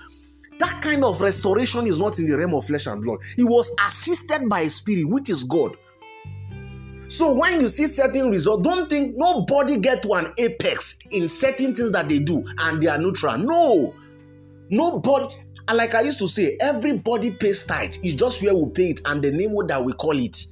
That 0.59 0.81
kind 0.81 1.05
of 1.05 1.21
restoration 1.21 1.87
is 1.87 2.01
not 2.01 2.19
in 2.19 2.27
the 2.27 2.39
realm 2.39 2.55
of 2.55 2.65
flesh 2.65 2.87
and 2.87 3.03
blood. 3.03 3.19
He 3.37 3.45
was 3.45 3.75
assisted 3.87 4.49
by 4.49 4.61
a 4.61 4.71
spirit, 4.71 5.05
which 5.09 5.29
is 5.29 5.45
God. 5.45 5.77
So 7.09 7.33
when 7.33 7.61
you 7.61 7.69
see 7.69 7.87
certain 7.87 8.31
results, 8.31 8.67
don't 8.67 8.89
think 8.89 9.15
nobody 9.17 9.77
get 9.77 10.03
to 10.03 10.15
an 10.15 10.33
apex 10.39 10.99
in 11.11 11.29
certain 11.29 11.75
things 11.75 11.93
that 11.93 12.09
they 12.09 12.19
do 12.19 12.45
and 12.59 12.83
they 12.83 12.89
are 12.89 12.99
neutral. 12.99 13.39
No, 13.39 13.95
Nobody, 14.69 15.35
like 15.73 15.95
I 15.95 16.03
used 16.03 16.19
to 16.21 16.29
say, 16.29 16.57
everybody 16.61 17.31
pays 17.31 17.65
tithe. 17.65 17.97
It's 18.03 18.15
just 18.15 18.43
where 18.43 18.55
we 18.55 18.71
pay 18.71 18.91
it 18.91 19.01
and 19.05 19.23
the 19.23 19.31
name 19.31 19.55
that 19.67 19.85
we 19.85 19.93
call 19.93 20.19
it. 20.19 20.47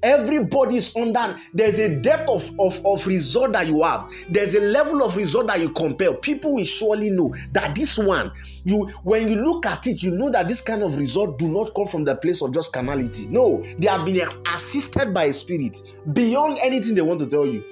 Everybody 0.00 0.76
is 0.76 0.94
under. 0.96 1.36
There's 1.52 1.80
a 1.80 1.96
depth 1.96 2.28
of, 2.28 2.48
of, 2.60 2.86
of 2.86 3.04
result 3.06 3.52
that 3.54 3.66
you 3.66 3.82
have. 3.82 4.08
There's 4.30 4.54
a 4.54 4.60
level 4.60 5.02
of 5.02 5.16
result 5.16 5.48
that 5.48 5.58
you 5.58 5.70
compare. 5.70 6.14
People 6.14 6.54
will 6.54 6.64
surely 6.64 7.10
know 7.10 7.34
that 7.52 7.74
this 7.74 7.98
one, 7.98 8.30
you 8.64 8.86
when 9.02 9.28
you 9.28 9.34
look 9.36 9.66
at 9.66 9.88
it, 9.88 10.00
you 10.02 10.12
know 10.12 10.30
that 10.30 10.46
this 10.46 10.60
kind 10.60 10.84
of 10.84 10.96
result 10.96 11.36
do 11.38 11.50
not 11.50 11.74
come 11.74 11.88
from 11.88 12.04
the 12.04 12.14
place 12.14 12.42
of 12.42 12.54
just 12.54 12.72
carnality. 12.72 13.26
No, 13.28 13.64
they 13.78 13.88
have 13.88 14.04
been 14.04 14.20
assisted 14.54 15.12
by 15.12 15.24
a 15.24 15.32
spirit 15.32 15.80
beyond 16.12 16.58
anything 16.62 16.94
they 16.94 17.02
want 17.02 17.18
to 17.20 17.26
tell 17.26 17.46
you. 17.46 17.64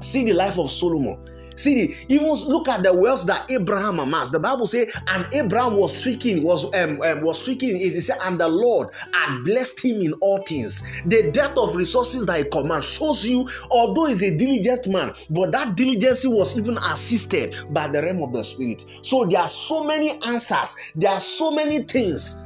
See 0.00 0.24
the 0.24 0.32
life 0.32 0.58
of 0.58 0.70
Solomon. 0.70 1.18
See, 1.60 1.94
even 2.08 2.32
look 2.48 2.68
at 2.68 2.82
the 2.82 2.94
wealth 2.94 3.26
that 3.26 3.50
Abraham 3.50 3.98
amassed. 3.98 4.32
The 4.32 4.40
Bible 4.40 4.66
says, 4.66 4.90
and 5.08 5.26
Abraham 5.34 5.76
was 5.76 5.94
speaking, 5.94 6.42
was 6.42 6.72
um, 6.74 7.02
um, 7.02 7.20
was 7.20 7.42
speaking. 7.42 7.78
It 7.78 8.00
said, 8.00 8.16
and 8.22 8.40
the 8.40 8.48
Lord 8.48 8.88
had 9.12 9.42
blessed 9.42 9.84
him 9.84 10.00
in 10.00 10.14
all 10.14 10.42
things. 10.42 10.86
The 11.04 11.30
depth 11.30 11.58
of 11.58 11.76
resources 11.76 12.24
that 12.26 12.38
he 12.38 12.44
commands 12.44 12.86
shows 12.86 13.26
you, 13.26 13.46
although 13.70 14.06
he's 14.06 14.22
a 14.22 14.34
diligent 14.34 14.88
man, 14.88 15.12
but 15.28 15.52
that 15.52 15.76
diligence 15.76 16.26
was 16.26 16.58
even 16.58 16.78
assisted 16.78 17.54
by 17.70 17.88
the 17.88 18.00
realm 18.02 18.22
of 18.22 18.32
the 18.32 18.42
spirit. 18.42 18.82
So 19.02 19.26
there 19.26 19.40
are 19.40 19.48
so 19.48 19.84
many 19.84 20.18
answers. 20.26 20.76
There 20.94 21.10
are 21.10 21.20
so 21.20 21.50
many 21.50 21.82
things 21.82 22.40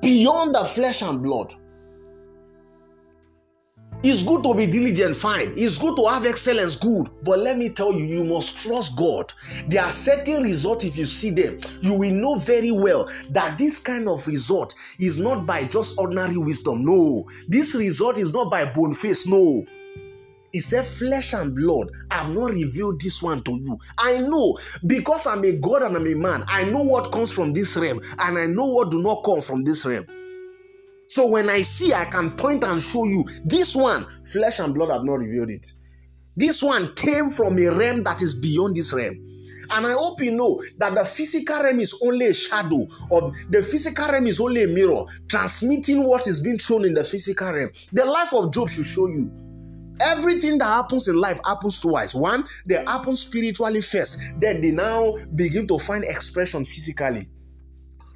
beyond 0.00 0.54
the 0.54 0.64
flesh 0.64 1.02
and 1.02 1.20
blood. 1.20 1.52
It's 4.04 4.22
good 4.22 4.44
to 4.44 4.54
be 4.54 4.68
diligent, 4.68 5.16
fine. 5.16 5.52
It's 5.56 5.76
good 5.76 5.96
to 5.96 6.06
have 6.06 6.24
excellence, 6.24 6.76
good. 6.76 7.08
But 7.24 7.40
let 7.40 7.58
me 7.58 7.68
tell 7.68 7.92
you, 7.92 8.04
you 8.04 8.22
must 8.22 8.64
trust 8.64 8.96
God. 8.96 9.32
There 9.66 9.82
are 9.82 9.90
certain 9.90 10.44
results, 10.44 10.84
if 10.84 10.96
you 10.96 11.04
see 11.04 11.32
them, 11.32 11.58
you 11.80 11.94
will 11.94 12.12
know 12.12 12.36
very 12.36 12.70
well 12.70 13.10
that 13.30 13.58
this 13.58 13.82
kind 13.82 14.08
of 14.08 14.24
result 14.28 14.76
is 15.00 15.18
not 15.18 15.46
by 15.46 15.64
just 15.64 15.98
ordinary 15.98 16.36
wisdom. 16.36 16.84
No. 16.84 17.28
This 17.48 17.74
result 17.74 18.18
is 18.18 18.32
not 18.32 18.52
by 18.52 18.66
bone 18.66 18.94
face. 18.94 19.26
No. 19.26 19.64
He 20.52 20.60
said, 20.60 20.84
Flesh 20.86 21.34
and 21.34 21.52
blood 21.52 21.90
I 22.10 22.22
have 22.22 22.30
not 22.30 22.52
revealed 22.52 23.00
this 23.00 23.20
one 23.20 23.42
to 23.42 23.50
you. 23.50 23.78
I 23.98 24.18
know 24.18 24.60
because 24.86 25.26
I'm 25.26 25.44
a 25.44 25.58
God 25.58 25.82
and 25.82 25.96
I'm 25.96 26.06
a 26.06 26.14
man. 26.14 26.44
I 26.46 26.64
know 26.64 26.82
what 26.82 27.10
comes 27.10 27.32
from 27.32 27.52
this 27.52 27.76
realm 27.76 28.00
and 28.18 28.38
I 28.38 28.46
know 28.46 28.66
what 28.66 28.92
do 28.92 29.02
not 29.02 29.24
come 29.24 29.40
from 29.40 29.64
this 29.64 29.84
realm. 29.84 30.06
So 31.08 31.26
when 31.26 31.48
I 31.48 31.62
see, 31.62 31.94
I 31.94 32.04
can 32.04 32.32
point 32.32 32.64
and 32.64 32.82
show 32.82 33.06
you 33.06 33.24
this 33.42 33.74
one, 33.74 34.06
flesh 34.26 34.60
and 34.60 34.74
blood 34.74 34.90
have 34.90 35.04
not 35.04 35.14
revealed 35.14 35.48
it. 35.48 35.72
This 36.36 36.62
one 36.62 36.94
came 36.94 37.30
from 37.30 37.58
a 37.58 37.68
realm 37.68 38.04
that 38.04 38.20
is 38.20 38.34
beyond 38.34 38.76
this 38.76 38.92
realm. 38.92 39.16
And 39.70 39.86
I 39.86 39.92
hope 39.92 40.20
you 40.20 40.32
know 40.32 40.60
that 40.76 40.94
the 40.94 41.04
physical 41.04 41.62
realm 41.62 41.80
is 41.80 41.98
only 42.04 42.26
a 42.26 42.34
shadow 42.34 42.86
of 43.10 43.34
the 43.50 43.62
physical 43.62 44.06
realm 44.06 44.26
is 44.26 44.38
only 44.38 44.64
a 44.64 44.68
mirror 44.68 45.04
transmitting 45.28 46.04
what 46.04 46.26
is 46.26 46.40
being 46.40 46.58
shown 46.58 46.84
in 46.84 46.92
the 46.92 47.04
physical 47.04 47.52
realm. 47.52 47.70
The 47.92 48.04
life 48.04 48.34
of 48.34 48.52
Job 48.52 48.68
should 48.68 48.84
show 48.84 49.06
you. 49.06 49.32
Everything 50.00 50.58
that 50.58 50.66
happens 50.66 51.08
in 51.08 51.16
life 51.16 51.40
happens 51.44 51.80
twice. 51.80 52.14
One, 52.14 52.44
they 52.66 52.84
happen 52.84 53.16
spiritually 53.16 53.80
first, 53.80 54.34
then 54.40 54.60
they 54.60 54.70
now 54.70 55.14
begin 55.34 55.66
to 55.68 55.78
find 55.78 56.04
expression 56.04 56.64
physically. 56.64 57.28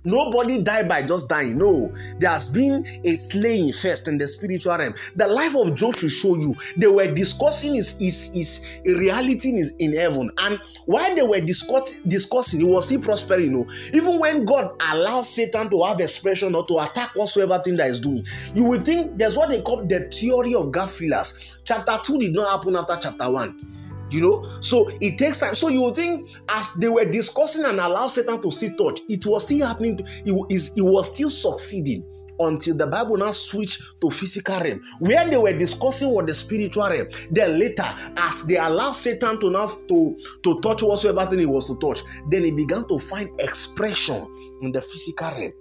Nobody 0.04 0.60
died 0.62 0.88
by 0.88 1.02
just 1.02 1.28
dying. 1.28 1.58
No, 1.58 1.92
there 2.18 2.30
has 2.30 2.48
been 2.48 2.84
a 3.04 3.12
slaying 3.12 3.72
first 3.72 4.08
in 4.08 4.18
the 4.18 4.26
spiritual 4.26 4.76
realm. 4.76 4.94
The 5.16 5.28
life 5.28 5.54
of 5.56 5.74
Job 5.74 5.94
should 5.94 6.10
show 6.10 6.36
you. 6.36 6.54
They 6.76 6.88
were 6.88 7.12
discussing 7.12 7.74
his, 7.74 7.96
his, 7.98 8.30
his 8.32 8.66
reality 8.84 9.50
in, 9.50 9.70
in 9.78 9.96
heaven. 9.96 10.30
And 10.38 10.58
while 10.86 11.14
they 11.14 11.22
were 11.22 11.40
discuss, 11.40 11.92
discussing, 12.06 12.60
he 12.60 12.66
was 12.66 12.86
still 12.86 13.00
prospering. 13.00 13.42
You 13.42 13.50
know, 13.50 13.66
even 13.92 14.18
when 14.18 14.44
God 14.44 14.72
allows 14.80 15.28
Satan 15.28 15.70
to 15.70 15.82
have 15.84 16.00
expression 16.00 16.54
or 16.54 16.66
to 16.66 16.78
attack 16.80 17.14
whatsoever 17.14 17.60
thing 17.64 17.76
that 17.76 17.88
is 17.88 18.00
doing, 18.00 18.24
you 18.54 18.64
will 18.64 18.80
think 18.80 19.18
there's 19.18 19.36
what 19.36 19.48
they 19.50 19.60
call 19.60 19.84
the 19.84 20.08
theory 20.12 20.54
of 20.54 20.72
God 20.72 20.92
fillers. 20.92 21.56
Chapter 21.64 21.98
2 22.02 22.18
did 22.18 22.32
not 22.32 22.50
happen 22.50 22.76
after 22.76 22.98
chapter 23.00 23.30
1 23.30 23.81
you 24.12 24.20
know 24.20 24.60
so 24.60 24.90
it 25.00 25.18
takes 25.18 25.40
time 25.40 25.54
so 25.54 25.68
you 25.68 25.94
think 25.94 26.28
as 26.48 26.74
they 26.74 26.88
were 26.88 27.04
discussing 27.04 27.64
and 27.64 27.80
allow 27.80 28.06
satan 28.06 28.40
to 28.40 28.50
still 28.50 28.74
touch 28.76 29.00
it 29.08 29.24
was 29.26 29.44
still 29.44 29.66
happening 29.66 29.98
it, 30.24 30.46
is, 30.50 30.72
it 30.76 30.82
was 30.82 31.12
still 31.12 31.30
succeeding 31.30 32.04
until 32.38 32.76
the 32.76 32.86
Bible 32.86 33.16
now 33.16 33.30
switched 33.30 33.82
to 34.00 34.10
physical 34.10 34.58
realm, 34.58 34.80
where 34.98 35.28
they 35.28 35.36
were 35.36 35.56
discussing 35.56 36.10
what 36.10 36.26
the 36.26 36.34
spiritual 36.34 36.88
realm. 36.88 37.06
Then 37.30 37.58
later, 37.58 37.94
as 38.16 38.46
they 38.46 38.56
allowed 38.56 38.92
Satan 38.92 39.38
to 39.40 39.50
now 39.50 39.66
to, 39.66 40.16
to 40.42 40.60
touch 40.60 40.82
whatsoever 40.82 41.26
thing 41.26 41.40
he 41.40 41.46
was 41.46 41.66
to 41.68 41.78
touch, 41.78 42.02
then 42.30 42.44
he 42.44 42.50
began 42.50 42.86
to 42.88 42.98
find 42.98 43.28
expression 43.40 44.26
in 44.62 44.72
the 44.72 44.80
physical 44.80 45.30
realm. 45.30 45.52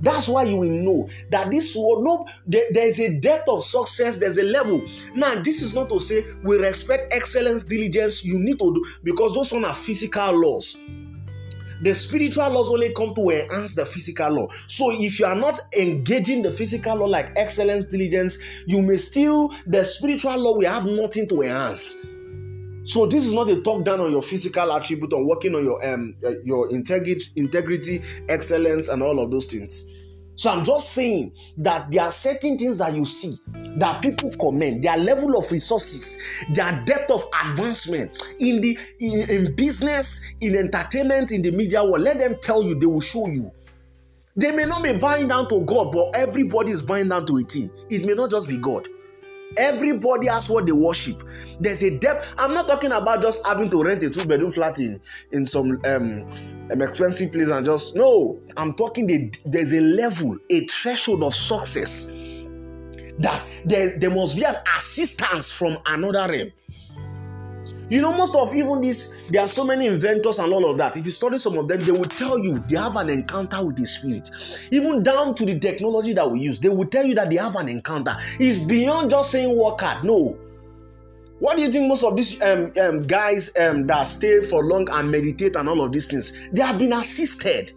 That's 0.00 0.28
why 0.28 0.44
you 0.44 0.56
will 0.56 0.68
know 0.68 1.08
that 1.30 1.50
this 1.50 1.74
world, 1.76 2.04
no, 2.04 2.26
there, 2.46 2.66
there's 2.70 3.00
a 3.00 3.14
depth 3.14 3.48
of 3.48 3.62
success, 3.62 4.16
there's 4.16 4.38
a 4.38 4.44
level. 4.44 4.82
Now, 5.14 5.42
this 5.42 5.60
is 5.60 5.74
not 5.74 5.88
to 5.88 5.98
say 5.98 6.24
we 6.42 6.56
respect 6.56 7.12
excellence, 7.12 7.62
diligence, 7.62 8.24
you 8.24 8.38
need 8.38 8.58
to 8.60 8.74
do, 8.74 8.84
because 9.02 9.34
those 9.34 9.52
are 9.52 9.74
physical 9.74 10.32
laws. 10.40 10.78
The 11.80 11.94
spiritual 11.94 12.50
laws 12.50 12.70
only 12.70 12.92
come 12.92 13.14
to 13.14 13.30
enhance 13.30 13.74
the 13.74 13.86
physical 13.86 14.30
law. 14.30 14.48
So 14.66 14.90
if 14.90 15.20
you 15.20 15.26
are 15.26 15.36
not 15.36 15.60
engaging 15.76 16.42
the 16.42 16.50
physical 16.50 16.96
law 16.96 17.06
like 17.06 17.32
excellence, 17.36 17.84
diligence, 17.84 18.38
you 18.66 18.82
may 18.82 18.96
still, 18.96 19.54
the 19.66 19.84
spiritual 19.84 20.36
law 20.38 20.56
will 20.56 20.68
have 20.68 20.86
nothing 20.86 21.28
to 21.28 21.42
enhance. 21.42 22.04
So 22.88 23.04
this 23.04 23.26
is 23.26 23.34
not 23.34 23.50
a 23.50 23.60
talk 23.60 23.84
down 23.84 24.00
on 24.00 24.10
your 24.10 24.22
physical 24.22 24.72
attribute, 24.72 25.12
on 25.12 25.26
working 25.26 25.54
on 25.54 25.62
your 25.62 25.86
um 25.86 26.16
uh, 26.24 26.40
your 26.42 26.70
integrity, 26.70 27.26
integrity, 27.36 28.00
excellence, 28.30 28.88
and 28.88 29.02
all 29.02 29.20
of 29.20 29.30
those 29.30 29.46
things. 29.46 29.84
So 30.36 30.50
I'm 30.50 30.64
just 30.64 30.94
saying 30.94 31.34
that 31.58 31.90
there 31.90 32.04
are 32.04 32.10
certain 32.10 32.56
things 32.56 32.78
that 32.78 32.94
you 32.94 33.04
see 33.04 33.36
that 33.76 34.00
people 34.00 34.32
comment, 34.40 34.82
their 34.82 34.96
level 34.96 35.36
of 35.36 35.52
resources, 35.52 36.46
their 36.54 36.82
depth 36.86 37.10
of 37.10 37.24
advancement 37.44 38.36
in 38.40 38.62
the 38.62 38.78
in, 39.00 39.28
in 39.28 39.54
business, 39.54 40.32
in 40.40 40.56
entertainment, 40.56 41.30
in 41.30 41.42
the 41.42 41.52
media 41.52 41.84
world. 41.84 42.00
Let 42.00 42.18
them 42.18 42.36
tell 42.40 42.62
you, 42.62 42.74
they 42.78 42.86
will 42.86 43.02
show 43.02 43.26
you. 43.26 43.50
They 44.34 44.56
may 44.56 44.64
not 44.64 44.82
be 44.82 44.96
buying 44.96 45.28
down 45.28 45.46
to 45.48 45.62
God, 45.66 45.92
but 45.92 46.16
everybody 46.16 46.70
is 46.70 46.82
buying 46.82 47.10
down 47.10 47.26
to 47.26 47.36
a 47.36 47.42
thing. 47.42 47.68
It 47.90 48.06
may 48.06 48.14
not 48.14 48.30
just 48.30 48.48
be 48.48 48.56
God. 48.56 48.88
Everybody 49.56 50.28
has 50.28 50.50
what 50.50 50.66
they 50.66 50.72
worship. 50.72 51.18
There's 51.60 51.82
a 51.82 51.96
depth. 51.98 52.34
I'm 52.38 52.54
not 52.54 52.68
talking 52.68 52.92
about 52.92 53.22
just 53.22 53.46
having 53.46 53.70
to 53.70 53.82
rent 53.82 54.02
a 54.02 54.10
two 54.10 54.26
bedroom 54.26 54.52
flat 54.52 54.78
in, 54.78 55.00
in 55.32 55.46
some 55.46 55.80
um, 55.84 56.28
um, 56.70 56.82
expensive 56.82 57.32
place 57.32 57.48
and 57.48 57.64
just 57.64 57.96
no. 57.96 58.38
I'm 58.56 58.74
talking 58.74 59.06
the, 59.06 59.32
there's 59.44 59.72
a 59.72 59.80
level, 59.80 60.36
a 60.50 60.66
threshold 60.66 61.22
of 61.22 61.34
success 61.34 62.12
that 63.18 63.44
there, 63.64 63.98
there 63.98 64.10
must 64.10 64.36
be 64.36 64.44
an 64.44 64.56
assistance 64.76 65.50
from 65.50 65.78
another 65.86 66.30
realm. 66.30 66.52
You 67.90 68.02
know, 68.02 68.12
most 68.12 68.36
of 68.36 68.54
even 68.54 68.82
this, 68.82 69.14
there 69.30 69.42
are 69.42 69.48
so 69.48 69.64
many 69.64 69.86
inventors 69.86 70.38
and 70.38 70.52
all 70.52 70.70
of 70.70 70.76
that. 70.78 70.96
If 70.96 71.06
you 71.06 71.10
study 71.10 71.38
some 71.38 71.56
of 71.56 71.68
them, 71.68 71.80
they 71.80 71.92
will 71.92 72.04
tell 72.04 72.38
you 72.38 72.58
they 72.68 72.76
have 72.76 72.96
an 72.96 73.08
encounter 73.08 73.64
with 73.64 73.76
the 73.76 73.86
spirit. 73.86 74.30
Even 74.70 75.02
down 75.02 75.34
to 75.36 75.46
the 75.46 75.58
technology 75.58 76.12
that 76.12 76.30
we 76.30 76.40
use, 76.40 76.60
they 76.60 76.68
will 76.68 76.86
tell 76.86 77.06
you 77.06 77.14
that 77.14 77.30
they 77.30 77.36
have 77.36 77.56
an 77.56 77.68
encounter. 77.68 78.14
It's 78.38 78.58
beyond 78.58 79.10
just 79.10 79.30
saying 79.30 79.58
work 79.58 79.80
hard. 79.80 80.04
No. 80.04 80.36
What 81.38 81.56
do 81.56 81.62
you 81.62 81.70
think 81.70 81.88
most 81.88 82.04
of 82.04 82.16
these 82.16 82.40
um, 82.42 82.72
um, 82.82 83.02
guys 83.04 83.56
um, 83.58 83.86
that 83.86 84.02
stay 84.04 84.40
for 84.40 84.64
long 84.64 84.90
and 84.90 85.10
meditate 85.10 85.56
and 85.56 85.68
all 85.68 85.82
of 85.82 85.92
these 85.92 86.08
things, 86.08 86.32
they 86.52 86.62
have 86.62 86.78
been 86.78 86.92
assisted. 86.92 87.72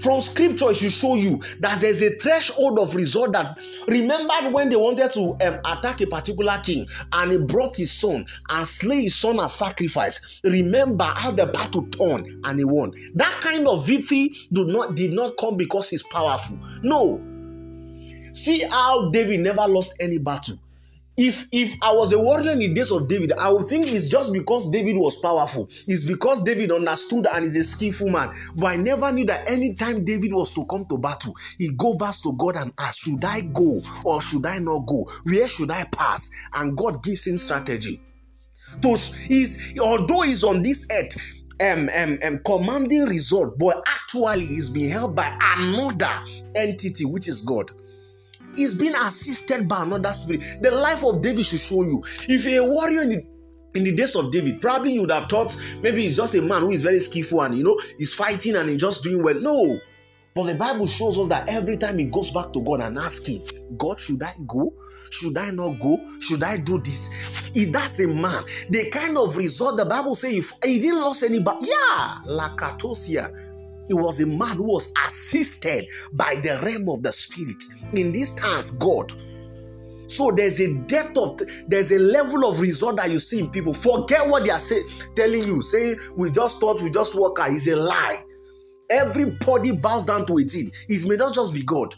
From 0.00 0.20
scripture, 0.20 0.70
it 0.70 0.76
should 0.76 0.92
show 0.92 1.16
you 1.16 1.40
that 1.60 1.80
there's 1.80 2.02
a 2.02 2.10
threshold 2.16 2.78
of 2.78 2.94
result 2.94 3.32
that 3.32 3.58
remember 3.86 4.34
when 4.50 4.68
they 4.68 4.76
wanted 4.76 5.10
to 5.12 5.36
um, 5.46 5.60
attack 5.64 6.00
a 6.00 6.06
particular 6.06 6.58
king 6.62 6.86
and 7.12 7.32
he 7.32 7.38
brought 7.38 7.76
his 7.76 7.92
son 7.92 8.26
and 8.48 8.66
slay 8.66 9.02
his 9.02 9.14
son 9.14 9.40
as 9.40 9.54
sacrifice. 9.54 10.40
Remember 10.44 11.04
how 11.04 11.30
the 11.30 11.46
battle 11.46 11.86
turned 11.86 12.28
and 12.44 12.58
he 12.58 12.64
won. 12.64 12.92
That 13.14 13.32
kind 13.40 13.66
of 13.66 13.86
victory 13.86 14.32
did 14.52 14.68
not 14.68 14.94
did 14.94 15.12
not 15.12 15.36
come 15.36 15.56
because 15.56 15.90
he's 15.90 16.02
powerful. 16.02 16.58
No. 16.82 17.20
See 18.32 18.60
how 18.70 19.10
David 19.10 19.40
never 19.40 19.66
lost 19.66 19.94
any 20.00 20.18
battle 20.18 20.58
if 21.18 21.48
if 21.50 21.74
I 21.82 21.92
was 21.92 22.12
a 22.12 22.18
warrior 22.18 22.52
in 22.52 22.60
the 22.60 22.72
days 22.72 22.92
of 22.92 23.08
David, 23.08 23.32
I 23.32 23.50
would 23.50 23.66
think 23.66 23.86
it's 23.88 24.08
just 24.08 24.32
because 24.32 24.70
David 24.70 24.96
was 24.96 25.18
powerful. 25.18 25.64
It's 25.64 26.04
because 26.04 26.44
David 26.44 26.70
understood 26.70 27.26
and 27.32 27.44
is 27.44 27.56
a 27.56 27.64
skillful 27.64 28.10
man. 28.10 28.30
But 28.56 28.66
I 28.66 28.76
never 28.76 29.12
knew 29.12 29.26
that 29.26 29.50
anytime 29.50 30.04
David 30.04 30.32
was 30.32 30.54
to 30.54 30.64
come 30.70 30.86
to 30.88 30.98
battle, 30.98 31.34
he 31.58 31.70
go 31.76 31.96
back 31.96 32.14
to 32.22 32.32
God 32.38 32.54
and 32.56 32.72
ask, 32.78 33.04
should 33.04 33.24
I 33.24 33.40
go 33.40 33.80
or 34.04 34.22
should 34.22 34.46
I 34.46 34.60
not 34.60 34.86
go? 34.86 35.04
Where 35.24 35.48
should 35.48 35.72
I 35.72 35.84
pass? 35.92 36.30
And 36.54 36.76
God 36.76 37.02
gives 37.02 37.26
him 37.26 37.36
strategy. 37.36 38.00
So 38.80 38.94
he's 39.26 39.78
although 39.80 40.22
he's 40.22 40.44
on 40.44 40.62
this 40.62 40.88
earth, 40.92 41.42
um, 41.60 41.88
um, 41.98 42.18
um, 42.24 42.38
commanding 42.46 43.06
result, 43.06 43.58
but 43.58 43.82
actually 43.88 44.38
he's 44.38 44.70
being 44.70 44.92
held 44.92 45.16
by 45.16 45.36
another 45.56 46.22
entity, 46.54 47.04
which 47.06 47.26
is 47.26 47.40
God 47.40 47.72
is 48.58 48.74
being 48.74 48.94
assisted 48.94 49.68
by 49.68 49.82
another 49.82 50.12
spirit. 50.12 50.42
The 50.62 50.70
life 50.70 51.04
of 51.04 51.22
David 51.22 51.46
should 51.46 51.60
show 51.60 51.82
you. 51.82 52.02
If 52.28 52.44
you're 52.44 52.66
a 52.66 52.70
warrior 52.70 53.02
in 53.02 53.08
the 53.10 53.26
in 53.74 53.84
the 53.84 53.92
days 53.92 54.16
of 54.16 54.32
David, 54.32 54.60
probably 54.60 54.94
you 54.94 55.02
would 55.02 55.10
have 55.10 55.28
thought 55.28 55.56
maybe 55.82 56.02
he's 56.02 56.16
just 56.16 56.34
a 56.34 56.42
man 56.42 56.62
who 56.62 56.70
is 56.70 56.82
very 56.82 57.00
skillful 57.00 57.42
and 57.42 57.54
you 57.54 57.62
know 57.62 57.78
he's 57.98 58.14
fighting 58.14 58.56
and 58.56 58.68
he's 58.68 58.80
just 58.80 59.04
doing 59.04 59.22
well. 59.22 59.38
No, 59.40 59.78
but 60.34 60.52
the 60.52 60.54
Bible 60.54 60.86
shows 60.86 61.18
us 61.18 61.28
that 61.30 61.48
every 61.48 61.76
time 61.76 61.98
he 61.98 62.06
goes 62.06 62.30
back 62.30 62.52
to 62.52 62.62
God 62.62 62.80
and 62.80 62.96
asks 62.96 63.26
him, 63.26 63.42
God, 63.76 63.98
should 63.98 64.22
I 64.22 64.32
go? 64.46 64.72
Should 65.10 65.36
I 65.36 65.50
not 65.50 65.80
go? 65.80 65.98
Should 66.20 66.44
I 66.44 66.58
do 66.58 66.78
this? 66.78 67.50
Is 67.56 67.72
that 67.72 67.98
a 68.04 68.14
man? 68.14 68.44
The 68.70 68.88
kind 68.90 69.18
of 69.18 69.36
result 69.36 69.78
the 69.78 69.84
Bible 69.84 70.14
says 70.14 70.34
if 70.34 70.52
he 70.64 70.78
didn't 70.78 71.02
lose 71.02 71.24
anybody, 71.24 71.66
yeah, 71.66 72.20
lakatosia. 72.26 73.32
He 73.88 73.94
was 73.94 74.20
a 74.20 74.26
man 74.26 74.56
who 74.56 74.64
was 74.64 74.92
assisted 75.04 75.86
by 76.12 76.36
the 76.42 76.60
realm 76.62 76.88
of 76.88 77.02
the 77.02 77.12
spirit. 77.12 77.62
In 77.94 78.12
this 78.12 78.34
times, 78.34 78.72
God. 78.72 79.12
So 80.08 80.30
there's 80.34 80.60
a 80.60 80.72
depth 80.74 81.18
of 81.18 81.38
there's 81.66 81.92
a 81.92 81.98
level 81.98 82.48
of 82.48 82.60
result 82.60 82.96
that 82.96 83.10
you 83.10 83.18
see 83.18 83.40
in 83.40 83.50
people. 83.50 83.74
Forget 83.74 84.28
what 84.28 84.44
they 84.44 84.50
are 84.50 84.58
saying, 84.58 84.86
telling 85.14 85.42
you, 85.42 85.60
saying 85.60 85.96
we 86.16 86.30
just 86.30 86.60
thought 86.60 86.80
we 86.80 86.90
just 86.90 87.14
work 87.14 87.38
out 87.38 87.50
is 87.50 87.68
a 87.68 87.76
lie. 87.76 88.22
Everybody 88.90 89.72
bows 89.76 90.06
down 90.06 90.24
to 90.26 90.38
a 90.38 90.40
it. 90.40 90.54
It 90.88 91.06
may 91.06 91.16
not 91.16 91.34
just 91.34 91.52
be 91.52 91.62
God. 91.62 91.94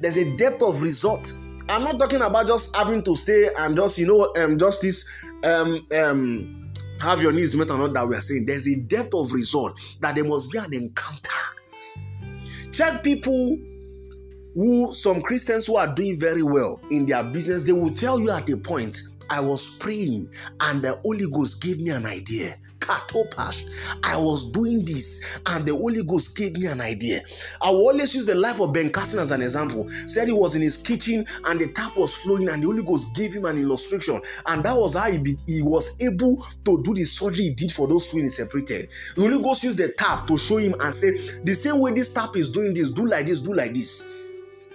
There's 0.00 0.16
a 0.16 0.34
depth 0.36 0.62
of 0.62 0.82
result. 0.82 1.34
I'm 1.68 1.82
not 1.82 1.98
talking 1.98 2.22
about 2.22 2.46
just 2.46 2.74
having 2.74 3.02
to 3.02 3.16
stay 3.16 3.50
and 3.58 3.76
just 3.76 3.98
you 3.98 4.06
know 4.06 4.32
um 4.42 4.56
just 4.56 4.82
this 4.82 5.06
um 5.42 5.86
um 5.92 6.65
have 7.00 7.22
your 7.22 7.32
needs 7.32 7.56
met 7.56 7.70
or 7.70 7.78
not 7.78 7.92
that 7.94 8.08
we 8.08 8.16
are 8.16 8.20
saying. 8.20 8.46
There's 8.46 8.68
a 8.68 8.80
depth 8.80 9.14
of 9.14 9.32
result 9.32 9.98
that 10.00 10.14
there 10.14 10.24
must 10.24 10.50
be 10.50 10.58
an 10.58 10.72
encounter. 10.72 11.30
Check 12.72 13.02
people 13.02 13.58
who 14.56 14.90
some 14.90 15.20
christians 15.20 15.66
who 15.66 15.76
are 15.76 15.86
doing 15.86 16.18
very 16.18 16.42
well 16.42 16.80
in 16.90 17.04
their 17.04 17.22
business 17.22 17.64
they 17.64 17.72
will 17.72 17.94
tell 17.94 18.18
you 18.18 18.30
at 18.30 18.48
a 18.48 18.56
point 18.56 19.02
i 19.28 19.38
was 19.38 19.76
praying 19.76 20.26
and 20.60 20.82
the 20.82 20.92
holy 21.04 21.26
ghost 21.30 21.62
gave 21.62 21.78
me 21.78 21.90
an 21.90 22.06
idea 22.06 22.56
Katopash. 22.86 23.66
I 24.04 24.16
was 24.16 24.50
doing 24.50 24.84
this, 24.84 25.40
and 25.46 25.66
the 25.66 25.74
Holy 25.74 26.04
Ghost 26.04 26.36
gave 26.36 26.56
me 26.56 26.66
an 26.66 26.80
idea. 26.80 27.22
I 27.60 27.70
will 27.70 27.88
always 27.88 28.14
use 28.14 28.26
the 28.26 28.34
life 28.34 28.60
of 28.60 28.72
Ben 28.72 28.90
Carson 28.90 29.20
as 29.20 29.32
an 29.32 29.42
example. 29.42 29.88
Said 30.06 30.28
he 30.28 30.32
was 30.32 30.54
in 30.54 30.62
his 30.62 30.76
kitchen 30.76 31.26
and 31.44 31.60
the 31.60 31.68
tap 31.68 31.96
was 31.96 32.16
flowing, 32.16 32.48
and 32.48 32.62
the 32.62 32.66
Holy 32.66 32.84
Ghost 32.84 33.14
gave 33.14 33.34
him 33.34 33.44
an 33.44 33.58
illustration, 33.58 34.20
and 34.46 34.64
that 34.64 34.76
was 34.76 34.94
how 34.94 35.10
he, 35.10 35.18
be, 35.18 35.36
he 35.46 35.62
was 35.62 35.96
able 36.00 36.46
to 36.64 36.82
do 36.82 36.94
the 36.94 37.04
surgery 37.04 37.46
he 37.46 37.50
did 37.50 37.72
for 37.72 37.88
those 37.88 38.08
twins 38.08 38.36
separated. 38.36 38.90
The 39.16 39.22
Holy 39.22 39.42
Ghost 39.42 39.64
used 39.64 39.78
the 39.78 39.88
tap 39.88 40.26
to 40.28 40.36
show 40.36 40.58
him 40.58 40.74
and 40.80 40.94
say, 40.94 41.10
The 41.42 41.54
same 41.54 41.80
way 41.80 41.92
this 41.92 42.12
tap 42.12 42.36
is 42.36 42.50
doing 42.50 42.74
this, 42.74 42.90
do 42.90 43.06
like 43.06 43.26
this, 43.26 43.40
do 43.40 43.52
like 43.52 43.74
this 43.74 44.08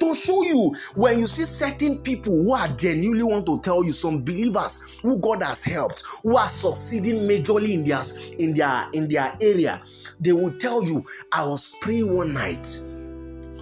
to 0.02 0.14
show 0.14 0.44
you 0.44 0.76
when 0.96 1.20
you 1.20 1.28
see 1.28 1.44
certain 1.44 2.00
people 2.00 2.44
who 2.44 2.54
are 2.54 2.68
genuinely 2.70 3.24
want 3.24 3.46
to 3.46 3.60
tell 3.62 3.84
you 3.84 3.92
some 3.92 4.24
believers 4.24 5.00
who 5.02 5.20
God 5.20 5.44
has 5.44 5.64
helped 5.64 6.04
who 6.24 6.36
are 6.36 6.50
succeeding 6.50 7.28
majorly 7.28 7.74
in 7.74 7.84
their 7.84 8.02
in 8.40 8.54
their 8.54 8.90
in 8.94 9.08
their 9.08 9.38
area 9.42 9.82
they 10.20 10.34
will 10.34 10.54
tell 10.58 10.84
you 10.84 11.04
I 11.32 11.46
was 11.46 11.76
praying 11.82 12.16
one 12.16 12.34
night 12.34 12.82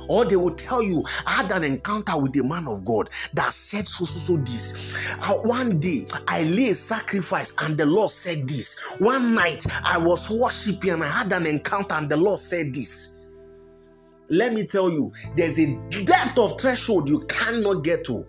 or 0.09 0.25
they 0.25 0.35
will 0.35 0.55
tell 0.55 0.81
you, 0.81 1.03
I 1.27 1.33
had 1.33 1.51
an 1.51 1.63
encounter 1.63 2.19
with 2.19 2.35
a 2.37 2.43
man 2.43 2.65
of 2.67 2.83
God 2.83 3.09
that 3.35 3.53
said 3.53 3.87
so, 3.87 4.05
so, 4.05 4.33
so 4.33 4.41
this. 4.41 5.15
Uh, 5.21 5.35
one 5.43 5.79
day, 5.79 6.05
I 6.27 6.43
lay 6.45 6.69
a 6.69 6.73
sacrifice 6.73 7.55
and 7.61 7.77
the 7.77 7.85
Lord 7.85 8.09
said 8.09 8.47
this. 8.49 8.97
One 8.97 9.35
night, 9.35 9.67
I 9.85 9.99
was 9.99 10.29
worshiping 10.31 10.93
and 10.93 11.03
I 11.03 11.09
had 11.09 11.31
an 11.31 11.45
encounter 11.45 11.93
and 11.93 12.09
the 12.09 12.17
Lord 12.17 12.39
said 12.39 12.73
this. 12.73 13.18
Let 14.29 14.53
me 14.53 14.65
tell 14.65 14.89
you, 14.89 15.11
there's 15.35 15.59
a 15.59 15.75
depth 16.05 16.37
of 16.37 16.59
threshold 16.59 17.09
you 17.09 17.25
cannot 17.27 17.83
get 17.83 18.03
to 18.05 18.25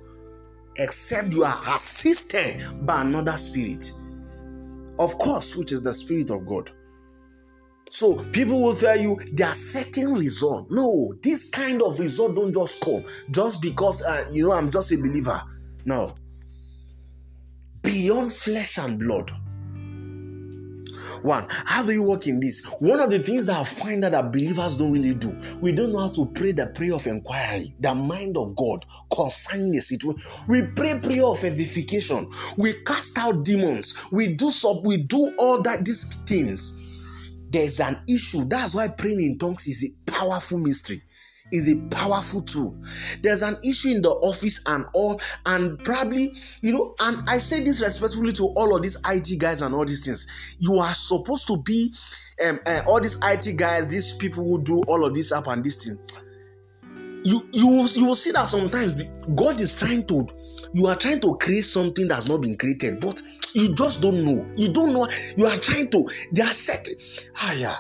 except 0.76 1.33
you 1.33 1.45
are 1.45 1.61
assisted 1.75 2.62
by 2.87 3.02
another 3.02 3.33
spirit. 3.33 3.92
Of 4.99 5.19
course, 5.19 5.57
which 5.57 5.73
is 5.73 5.83
the 5.83 5.92
spirit 5.92 6.30
of 6.30 6.47
God. 6.47 6.71
So 7.90 8.25
people 8.26 8.62
will 8.62 8.75
tell 8.75 8.97
you 8.97 9.19
there 9.33 9.49
are 9.49 9.54
certain 9.54 10.14
result. 10.14 10.69
No, 10.71 11.12
this 11.23 11.50
kind 11.50 11.83
of 11.83 11.99
result 11.99 12.37
don't 12.37 12.54
just 12.54 12.85
come 12.85 13.04
just 13.30 13.61
because 13.61 14.04
uh, 14.04 14.26
you 14.30 14.49
know 14.49 14.52
I'm 14.52 14.71
just 14.71 14.92
a 14.92 14.97
believer. 14.97 15.42
No. 15.85 16.14
Beyond 17.83 18.33
flesh 18.33 18.78
and 18.78 18.99
blood. 18.99 19.30
One, 21.23 21.47
how 21.49 21.85
do 21.85 21.93
you 21.93 22.03
work 22.03 22.27
in 22.27 22.41
this? 22.41 22.65
One 22.81 23.00
of 23.00 23.11
the 23.11 23.19
things 23.19 23.47
that 23.47 23.59
I 23.59 23.65
find 23.65 24.03
that, 24.03 24.12
that 24.12 24.33
believers 24.33 24.77
don't 24.77 24.93
really 24.93 25.15
do, 25.15 25.37
we 25.61 25.73
don't 25.73 25.93
know 25.93 26.00
how 26.00 26.09
to 26.11 26.27
pray 26.27 26.53
the 26.53 26.69
prayer 26.69 26.95
of 26.95 27.07
inquiry, 27.07 27.75
the 27.81 27.95
mind 27.95 28.37
of 28.37 28.57
God 28.57 28.85
concerning 29.12 29.73
the 29.73 29.81
situation. 29.81 30.23
We 30.49 30.62
pray 30.62 30.99
prayer 30.99 31.25
of 31.25 31.43
edification. 31.45 32.29
We 32.59 32.73
cast 32.85 33.19
out 33.19 33.45
demons. 33.45 34.07
We 34.11 34.35
do 34.35 34.50
sub. 34.50 34.87
We 34.87 34.99
do 34.99 35.35
all 35.39 35.61
that 35.62 35.85
these 35.85 36.17
things. 36.25 36.87
There's 37.50 37.81
an 37.81 38.00
issue. 38.09 38.45
That's 38.45 38.75
why 38.75 38.89
praying 38.97 39.21
in 39.21 39.39
tongues 39.39 39.67
is 39.67 39.85
a 39.85 40.11
powerful 40.11 40.59
mystery 40.59 41.00
is 41.52 41.69
a 41.69 41.76
powerful 41.95 42.42
tool. 42.42 42.76
There's 43.23 43.42
an 43.42 43.57
issue 43.66 43.90
in 43.90 44.02
the 44.02 44.11
office 44.11 44.64
and 44.66 44.85
all, 44.92 45.21
and 45.47 45.78
probably, 45.85 46.33
you 46.62 46.73
know, 46.73 46.95
and 47.00 47.19
I 47.28 47.38
say 47.38 47.62
this 47.62 47.83
respectfully 47.83 48.33
to 48.35 48.45
all 48.57 48.75
of 48.75 48.83
these 48.83 49.00
IT 49.07 49.38
guys 49.38 49.62
and 49.62 49.75
all 49.75 49.85
these 49.85 50.04
things. 50.04 50.57
You 50.59 50.78
are 50.78 50.95
supposed 50.95 51.47
to 51.49 51.62
be 51.62 51.92
um, 52.47 52.61
uh, 52.66 52.83
all 52.87 53.00
these 53.00 53.19
IT 53.23 53.57
guys, 53.57 53.88
these 53.88 54.14
people 54.14 54.45
who 54.45 54.62
do 54.62 54.83
all 54.87 55.04
of 55.04 55.14
this 55.14 55.33
up 55.33 55.47
and 55.47 55.64
this 55.64 55.85
thing. 55.85 55.99
You 57.23 57.47
you 57.52 57.66
will, 57.69 57.87
you 57.88 58.07
will 58.07 58.14
see 58.14 58.33
that 58.33 58.45
sometimes 58.45 58.97
the, 58.97 59.33
God 59.35 59.61
is 59.61 59.78
trying 59.78 60.07
to 60.07 60.26
you 60.73 60.87
are 60.87 60.97
trying 60.97 61.21
to 61.21 61.37
create 61.37 61.64
something 61.64 62.07
that's 62.07 62.28
not 62.28 62.40
been 62.40 62.57
created, 62.57 63.00
but 63.00 63.21
you 63.54 63.75
just 63.75 64.00
don't 64.00 64.25
know. 64.25 64.47
You 64.57 64.73
don't 64.73 64.92
know. 64.92 65.09
You 65.37 65.47
are 65.47 65.57
trying 65.57 65.90
to. 65.90 66.09
They 66.33 66.42
are 66.42 66.52
set. 66.52 66.88
Ah, 67.37 67.52
yeah. 67.52 67.78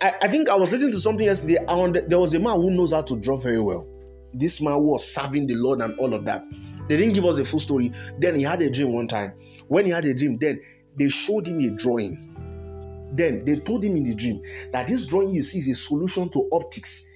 I, 0.00 0.12
I 0.22 0.28
think 0.28 0.48
I 0.48 0.54
was 0.56 0.72
listening 0.72 0.92
to 0.92 1.00
something 1.00 1.26
yesterday, 1.26 1.58
and 1.66 2.02
there 2.08 2.18
was 2.18 2.34
a 2.34 2.40
man 2.40 2.56
who 2.56 2.70
knows 2.70 2.92
how 2.92 3.02
to 3.02 3.16
draw 3.18 3.36
very 3.36 3.60
well. 3.60 3.86
This 4.32 4.60
man 4.60 4.78
was 4.80 5.06
serving 5.12 5.46
the 5.46 5.54
Lord 5.54 5.80
and 5.80 5.98
all 5.98 6.14
of 6.14 6.24
that. 6.24 6.46
They 6.88 6.96
didn't 6.96 7.14
give 7.14 7.24
us 7.24 7.38
a 7.38 7.44
full 7.44 7.58
story. 7.58 7.92
Then 8.18 8.36
he 8.36 8.42
had 8.42 8.62
a 8.62 8.70
dream 8.70 8.92
one 8.92 9.08
time. 9.08 9.32
When 9.68 9.86
he 9.86 9.90
had 9.90 10.04
a 10.04 10.14
dream, 10.14 10.36
then 10.38 10.60
they 10.96 11.08
showed 11.08 11.48
him 11.48 11.60
a 11.60 11.70
drawing. 11.70 13.10
Then 13.12 13.44
they 13.44 13.56
told 13.56 13.84
him 13.84 13.96
in 13.96 14.04
the 14.04 14.14
dream 14.14 14.40
that 14.72 14.86
this 14.86 15.06
drawing 15.06 15.30
you 15.30 15.42
see 15.42 15.58
is 15.58 15.68
a 15.68 15.74
solution 15.74 16.28
to 16.30 16.48
optics. 16.52 17.08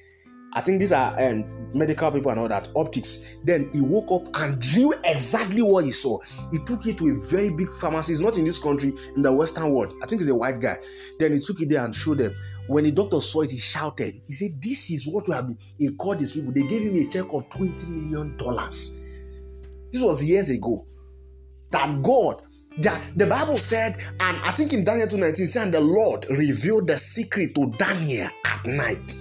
I 0.56 0.60
think 0.60 0.78
these 0.78 0.92
are 0.92 1.20
um, 1.20 1.44
medical 1.72 2.10
people 2.12 2.30
and 2.30 2.40
all 2.40 2.48
that, 2.48 2.68
optics. 2.76 3.24
Then 3.42 3.70
he 3.72 3.80
woke 3.80 4.10
up 4.12 4.30
and 4.34 4.60
drew 4.60 4.92
exactly 5.04 5.62
what 5.62 5.84
he 5.84 5.90
saw. 5.90 6.18
He 6.52 6.58
took 6.58 6.86
it 6.86 6.98
to 6.98 7.08
a 7.08 7.14
very 7.14 7.50
big 7.50 7.68
pharmacy. 7.80 8.12
It's 8.12 8.20
not 8.20 8.38
in 8.38 8.44
this 8.44 8.60
country, 8.60 8.92
in 9.16 9.22
the 9.22 9.32
Western 9.32 9.70
world. 9.70 9.96
I 10.00 10.06
think 10.06 10.20
he's 10.20 10.28
a 10.28 10.34
white 10.34 10.60
guy. 10.60 10.78
Then 11.18 11.32
he 11.32 11.38
took 11.40 11.60
it 11.60 11.68
there 11.68 11.84
and 11.84 11.94
showed 11.94 12.18
them. 12.18 12.34
When 12.66 12.84
the 12.84 12.92
doctor 12.92 13.20
saw 13.20 13.42
it, 13.42 13.50
he 13.50 13.58
shouted. 13.58 14.22
He 14.26 14.32
said, 14.32 14.60
This 14.60 14.90
is 14.90 15.06
what 15.06 15.28
we 15.28 15.34
have 15.34 15.46
been. 15.46 15.58
He 15.78 15.94
called 15.94 16.18
these 16.18 16.32
people. 16.32 16.52
They 16.52 16.62
gave 16.62 16.82
him 16.82 16.96
a 16.96 17.08
check 17.08 17.24
of 17.24 17.48
$20 17.50 17.88
million. 17.88 18.36
This 19.92 20.02
was 20.02 20.24
years 20.24 20.48
ago. 20.48 20.86
That 21.70 22.02
God, 22.02 22.42
that 22.78 23.16
the 23.16 23.26
Bible 23.26 23.56
said, 23.56 23.96
and 24.20 24.38
I 24.44 24.52
think 24.52 24.72
in 24.72 24.82
Daniel 24.84 25.06
2:19, 25.06 25.34
saying 25.46 25.70
the 25.72 25.80
Lord 25.80 26.26
revealed 26.30 26.88
the 26.88 26.96
secret 26.96 27.54
to 27.54 27.70
Daniel 27.78 28.28
at 28.44 28.64
night. 28.64 29.20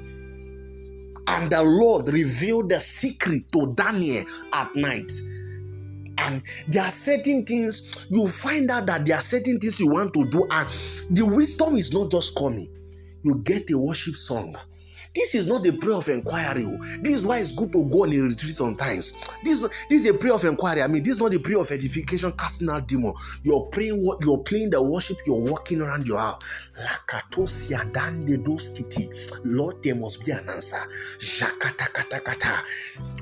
And 1.27 1.51
the 1.51 1.63
Lord 1.63 2.09
revealed 2.09 2.69
the 2.69 2.79
secret 2.79 3.51
to 3.53 3.73
Daniel 3.75 4.23
at 4.53 4.75
night. 4.75 5.11
And 6.19 6.41
there 6.67 6.83
are 6.83 6.91
certain 6.91 7.43
things 7.43 8.07
you 8.09 8.27
find 8.27 8.69
out 8.69 8.85
that 8.85 9.05
there 9.05 9.17
are 9.17 9.21
certain 9.21 9.59
things 9.59 9.79
you 9.79 9.89
want 9.89 10.13
to 10.13 10.25
do, 10.25 10.47
and 10.49 10.69
the 11.09 11.25
wisdom 11.25 11.75
is 11.75 11.93
not 11.93 12.11
just 12.11 12.37
coming 12.37 12.67
you 13.23 13.35
get 13.43 13.71
a 13.71 13.77
worship 13.77 14.15
song. 14.15 14.55
This 15.15 15.35
is 15.35 15.47
not 15.47 15.63
the 15.63 15.73
prayer 15.73 15.95
of 15.95 16.07
inquiry. 16.09 16.63
Oh. 16.65 16.77
This 17.01 17.13
is 17.13 17.25
why 17.25 17.37
it's 17.39 17.51
good 17.51 17.71
to 17.73 17.85
go 17.85 18.03
on 18.03 18.13
a 18.13 18.17
retreat 18.19 18.53
sometimes. 18.53 19.13
This, 19.43 19.61
this 19.89 20.05
is 20.05 20.09
a 20.09 20.13
prayer 20.13 20.33
of 20.33 20.43
inquiry. 20.43 20.81
I 20.81 20.87
mean, 20.87 21.03
this 21.03 21.13
is 21.13 21.21
not 21.21 21.33
a 21.33 21.39
prayer 21.39 21.59
of 21.59 21.69
edification, 21.71 22.31
casting 22.33 22.69
out 22.69 22.87
demon. 22.87 23.13
You're 23.43 23.67
praying 23.67 24.03
what 24.05 24.23
you're 24.25 24.39
playing 24.39 24.71
the 24.71 24.81
worship, 24.81 25.17
you're 25.25 25.35
walking 25.35 25.81
around 25.81 26.07
your 26.07 26.19
house. 26.19 26.67
Lord, 29.45 29.83
there 29.83 29.95
must 29.95 30.25
be 30.25 30.31
an 30.31 30.49
answer. 30.49 30.77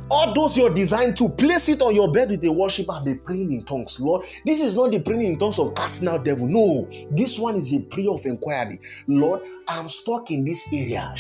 All 0.09 0.33
those 0.33 0.57
you're 0.57 0.73
designed 0.73 1.17
to 1.17 1.29
place 1.29 1.69
it 1.69 1.81
on 1.81 1.95
your 1.95 2.11
bed 2.11 2.31
with 2.31 2.41
the 2.41 2.51
worship 2.51 2.87
and 2.89 3.05
be 3.05 3.15
praying 3.15 3.51
in 3.51 3.65
tongues. 3.65 3.99
Lord, 3.99 4.25
this 4.45 4.61
is 4.61 4.75
not 4.75 4.91
the 4.91 4.99
praying 5.01 5.23
in 5.23 5.39
tongues 5.39 5.59
of 5.59 5.75
casting 5.75 6.07
out 6.09 6.23
devil. 6.23 6.47
No, 6.47 6.87
this 7.11 7.37
one 7.37 7.55
is 7.55 7.73
a 7.73 7.79
prayer 7.79 8.11
of 8.11 8.25
inquiry. 8.25 8.79
Lord, 9.07 9.41
I'm 9.67 9.87
stuck 9.87 10.31
in 10.31 10.43
this 10.43 10.67
area. 10.73 11.13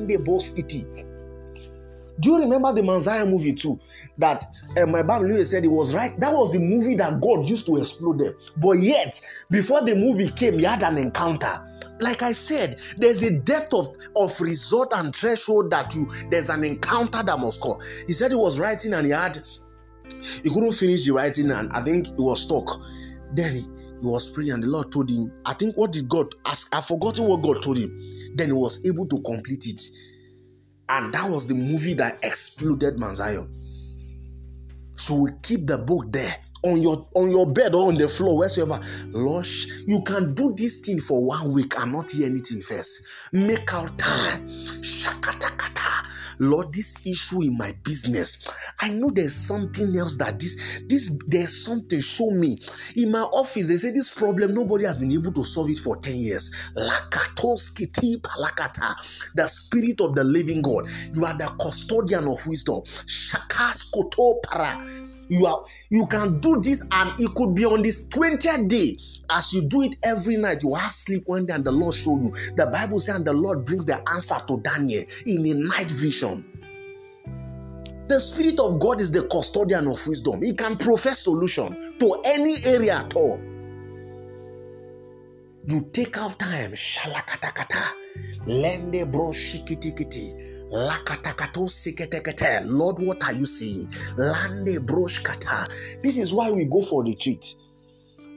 Shalande 0.00 0.18
Boskiti. 0.18 1.06
Do 2.20 2.32
you 2.32 2.38
remember 2.40 2.72
the 2.72 2.82
Mount 2.82 3.02
Zion 3.02 3.30
movie 3.30 3.54
too? 3.54 3.80
That 4.18 4.44
uh, 4.76 4.84
my 4.84 5.02
Bible 5.02 5.42
said 5.46 5.64
it 5.64 5.68
was 5.68 5.94
right. 5.94 6.18
That 6.20 6.34
was 6.34 6.52
the 6.52 6.58
movie 6.58 6.94
that 6.96 7.20
God 7.20 7.46
used 7.48 7.64
to 7.66 7.78
explode 7.78 8.18
them. 8.18 8.34
But 8.58 8.78
yet, 8.80 9.18
before 9.50 9.80
the 9.82 9.96
movie 9.96 10.28
came, 10.28 10.58
he 10.58 10.64
had 10.64 10.82
an 10.82 10.98
encounter. 10.98 11.60
Like 11.98 12.22
I 12.22 12.32
said, 12.32 12.80
there's 12.98 13.22
a 13.22 13.38
depth 13.38 13.72
of, 13.72 13.88
of 14.16 14.38
result 14.40 14.92
and 14.94 15.14
threshold 15.14 15.70
that 15.70 15.94
you 15.94 16.06
there's 16.30 16.50
an 16.50 16.64
encounter 16.64 17.22
that 17.22 17.38
must 17.38 17.62
come. 17.62 17.76
He 18.06 18.12
said 18.12 18.30
he 18.30 18.36
was 18.36 18.60
writing 18.60 18.92
and 18.92 19.06
he 19.06 19.12
had 19.12 19.38
he 20.42 20.50
couldn't 20.50 20.72
finish 20.72 21.06
the 21.06 21.12
writing 21.12 21.50
and 21.50 21.72
I 21.72 21.80
think 21.80 22.06
he 22.08 22.12
was 22.18 22.42
stuck. 22.42 22.82
Then 23.32 23.54
he, 23.54 23.62
he 24.00 24.06
was 24.06 24.30
praying 24.32 24.52
and 24.52 24.62
the 24.62 24.68
Lord 24.68 24.90
told 24.90 25.10
him, 25.10 25.32
I 25.44 25.54
think 25.54 25.76
what 25.76 25.92
did 25.92 26.08
God 26.08 26.34
ask? 26.44 26.74
I've 26.74 26.86
forgotten 26.86 27.26
what 27.26 27.42
God 27.42 27.62
told 27.62 27.78
him. 27.78 27.96
Then 28.34 28.48
he 28.48 28.52
was 28.52 28.84
able 28.86 29.06
to 29.06 29.20
complete 29.22 29.66
it. 29.66 29.80
And 30.88 31.12
that 31.14 31.30
was 31.30 31.46
the 31.46 31.54
movie 31.54 31.94
that 31.94 32.18
exploded 32.24 32.98
Mount. 32.98 33.18
So 34.96 35.14
we 35.14 35.30
keep 35.42 35.66
the 35.66 35.78
book 35.78 36.12
there 36.12 36.34
on 36.62 36.82
your 36.82 37.08
on 37.14 37.30
your 37.30 37.46
bed 37.46 37.74
or 37.74 37.88
on 37.88 37.94
the 37.96 38.08
floor, 38.08 38.38
wheresoever. 38.38 38.80
Lord, 39.08 39.46
you 39.86 40.02
can 40.02 40.34
do 40.34 40.54
this 40.56 40.82
thing 40.82 40.98
for 40.98 41.24
one 41.24 41.52
week 41.52 41.74
and 41.78 41.92
not 41.92 42.10
hear 42.10 42.26
anything 42.26 42.60
first. 42.60 43.06
Make 43.32 43.72
out 43.74 43.96
time. 43.96 44.44
Shakatakata. 44.46 45.80
Lord, 46.40 46.72
this 46.72 47.06
issue 47.06 47.42
in 47.42 47.58
my 47.58 47.70
business, 47.84 48.72
I 48.80 48.94
know 48.94 49.10
there's 49.10 49.34
something 49.34 49.94
else 49.94 50.16
that 50.16 50.40
this, 50.40 50.82
this, 50.88 51.14
there's 51.26 51.64
something, 51.64 52.00
show 52.00 52.30
me. 52.30 52.56
In 52.96 53.10
my 53.12 53.20
office, 53.20 53.68
they 53.68 53.76
say 53.76 53.90
this 53.90 54.10
problem, 54.14 54.54
nobody 54.54 54.86
has 54.86 54.96
been 54.96 55.12
able 55.12 55.32
to 55.32 55.44
solve 55.44 55.68
it 55.68 55.76
for 55.76 55.98
10 55.98 56.14
years. 56.14 56.70
The 56.74 56.90
spirit 59.48 60.00
of 60.00 60.14
the 60.14 60.24
living 60.24 60.62
God. 60.62 60.88
You 61.14 61.26
are 61.26 61.36
the 61.36 61.54
custodian 61.60 62.26
of 62.26 62.46
wisdom. 62.46 62.80
Shakaskoto 62.80 64.40
para. 64.42 64.82
You 65.28 65.44
are 65.44 65.62
you 65.90 66.06
can 66.06 66.38
do 66.40 66.60
this, 66.62 66.88
and 66.92 67.12
it 67.18 67.34
could 67.34 67.54
be 67.54 67.64
on 67.66 67.82
this 67.82 68.08
20th 68.08 68.68
day. 68.68 68.96
As 69.28 69.52
you 69.52 69.68
do 69.68 69.82
it 69.82 69.96
every 70.04 70.36
night, 70.36 70.62
you 70.62 70.74
have 70.74 70.92
sleep 70.92 71.24
one 71.26 71.46
day, 71.46 71.54
and 71.54 71.64
the 71.64 71.72
Lord 71.72 71.94
show 71.94 72.16
you. 72.16 72.30
The 72.56 72.68
Bible 72.72 73.00
says, 73.00 73.16
and 73.16 73.24
the 73.24 73.32
Lord 73.32 73.64
brings 73.64 73.86
the 73.86 74.00
answer 74.08 74.36
to 74.48 74.60
Daniel 74.62 75.04
in 75.26 75.46
a 75.46 75.54
night 75.54 75.90
vision. 75.90 76.46
The 78.08 78.18
Spirit 78.18 78.58
of 78.58 78.80
God 78.80 79.00
is 79.00 79.10
the 79.12 79.26
custodian 79.28 79.86
of 79.86 80.04
wisdom. 80.06 80.42
He 80.42 80.52
can 80.52 80.76
profess 80.76 81.20
solution 81.20 81.76
to 81.98 82.22
any 82.24 82.56
area 82.66 82.98
at 82.98 83.14
all. 83.14 83.40
You 85.68 85.88
take 85.92 86.16
out 86.18 86.38
time, 86.38 86.72
shalakatakata, 86.72 87.92
lende 88.46 89.10
bro 89.10 89.30
shikitikiti. 89.30 90.59
Lord, 92.66 92.98
what 92.98 93.24
are 93.24 93.32
you 93.32 93.46
saying? 93.46 93.88
Lande 94.16 94.78
broshkata. 94.86 95.68
This 96.02 96.16
is 96.16 96.32
why 96.32 96.50
we 96.50 96.64
go 96.66 96.82
for 96.82 97.02
retreat. 97.04 97.56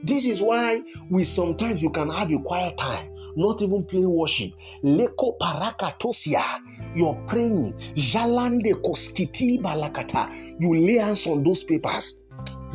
This 0.02 0.26
is 0.26 0.42
why 0.42 0.82
we 1.10 1.24
sometimes 1.24 1.82
you 1.82 1.90
can 1.90 2.10
have 2.10 2.30
a 2.30 2.38
quiet 2.38 2.76
time, 2.76 3.10
not 3.36 3.62
even 3.62 3.84
playing 3.84 4.10
worship. 4.10 4.52
Leko 4.82 5.38
parakatosia. 5.38 6.60
You're 6.94 7.14
praying. 7.26 7.72
Jalande 7.94 8.74
koskiti 8.82 9.60
balakata. 9.62 10.28
You 10.60 10.74
lay 10.74 10.98
hands 10.98 11.26
on 11.26 11.42
those 11.42 11.64
papers. 11.64 12.20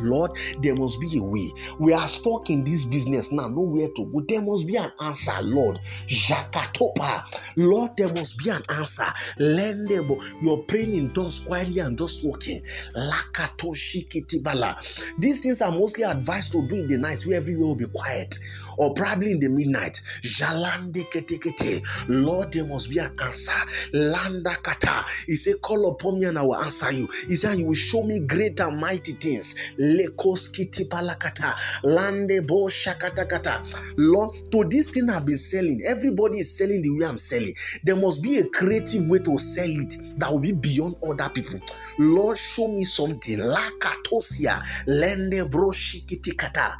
Lord, 0.02 0.32
there 0.60 0.74
must 0.74 1.00
be 1.00 1.18
a 1.18 1.22
way. 1.22 1.52
We 1.78 1.92
are 1.92 2.08
stuck 2.08 2.50
in 2.50 2.64
this 2.64 2.84
business 2.84 3.30
now, 3.32 3.48
nowhere 3.48 3.88
to 3.96 4.04
go. 4.06 4.20
There 4.26 4.42
must 4.42 4.66
be 4.66 4.76
an 4.76 4.92
answer, 5.00 5.40
Lord. 5.42 5.78
Jakatopa. 6.08 7.24
Lord, 7.56 7.92
there 7.96 8.08
must 8.08 8.38
be 8.42 8.50
an 8.50 8.62
answer. 8.70 9.04
Lendebo. 9.38 10.20
You're 10.42 10.62
praying 10.64 10.94
in 10.94 11.10
tongues 11.12 11.40
quietly 11.46 11.80
and 11.80 11.96
just 11.98 12.26
walking. 12.26 12.60
Lakatoshikitibala. 12.96 15.14
These 15.18 15.40
things 15.40 15.62
are 15.62 15.72
mostly 15.72 16.04
advised 16.04 16.52
to 16.52 16.66
do 16.66 16.76
in 16.76 16.86
the 16.86 16.98
night 16.98 17.22
where 17.26 17.36
everywhere 17.36 17.68
will 17.68 17.76
be 17.76 17.86
quiet 17.86 18.38
or 18.78 18.94
probably 18.94 19.32
in 19.32 19.40
the 19.40 19.48
midnight. 19.48 20.00
Jalande 20.22 21.04
kete 21.10 22.08
Lord, 22.08 22.52
there 22.52 22.66
must 22.66 22.90
be 22.90 22.98
an 22.98 23.12
answer. 23.22 23.52
Landa 23.92 24.54
kata. 24.62 25.04
He 25.26 25.36
said, 25.36 25.54
Call 25.62 25.90
upon 25.90 26.20
me 26.20 26.26
and 26.26 26.38
I 26.38 26.42
will 26.42 26.56
answer 26.56 26.90
you. 26.92 27.06
He 27.28 27.36
said, 27.36 27.58
You 27.58 27.66
will 27.66 27.74
show 27.74 28.02
me 28.02 28.20
great 28.20 28.60
and 28.60 28.78
mighty 28.78 29.12
things. 29.12 29.49
Lekoskiti 29.78 30.88
palakata. 30.88 31.54
Lande 31.82 32.46
bo 32.46 32.68
shakata 32.68 33.28
kata. 33.28 33.62
Lord, 33.96 34.34
to 34.50 34.64
this 34.68 34.90
thing 34.90 35.10
I've 35.10 35.26
been 35.26 35.36
selling, 35.36 35.82
everybody 35.86 36.38
is 36.38 36.56
selling 36.56 36.82
the 36.82 36.90
way 36.90 37.06
I'm 37.06 37.18
selling. 37.18 37.52
There 37.84 37.96
must 37.96 38.22
be 38.22 38.38
a 38.38 38.48
creative 38.48 39.08
way 39.08 39.18
to 39.20 39.38
sell 39.38 39.68
it 39.68 39.94
that 40.18 40.30
will 40.30 40.40
be 40.40 40.52
beyond 40.52 40.96
other 41.02 41.28
people. 41.30 41.60
Lord, 41.98 42.36
show 42.36 42.68
me 42.68 42.84
something. 42.84 43.38
Lakatosia. 43.38 44.60
Lende 44.86 45.50
bro 45.50 45.70
shikiti 45.70 46.36
kata. 46.36 46.76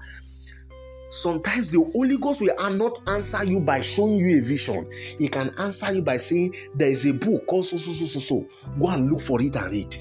Sometimes 1.10 1.70
the 1.70 1.82
Holy 1.92 2.16
Ghost 2.18 2.40
will 2.40 2.54
not 2.76 3.00
answer 3.08 3.44
you 3.44 3.58
by 3.58 3.80
showing 3.80 4.14
you 4.14 4.38
a 4.38 4.40
vision. 4.40 4.88
He 5.18 5.26
can 5.26 5.52
answer 5.58 5.92
you 5.92 6.02
by 6.02 6.18
saying, 6.18 6.54
There 6.76 6.88
is 6.88 7.04
a 7.04 7.12
book 7.12 7.48
called 7.48 7.66
so, 7.66 7.78
so, 7.78 7.90
so, 7.90 8.04
so, 8.04 8.20
so. 8.20 8.46
Go 8.78 8.88
and 8.90 9.10
look 9.10 9.20
for 9.20 9.42
it 9.42 9.56
and 9.56 9.72
read. 9.72 9.96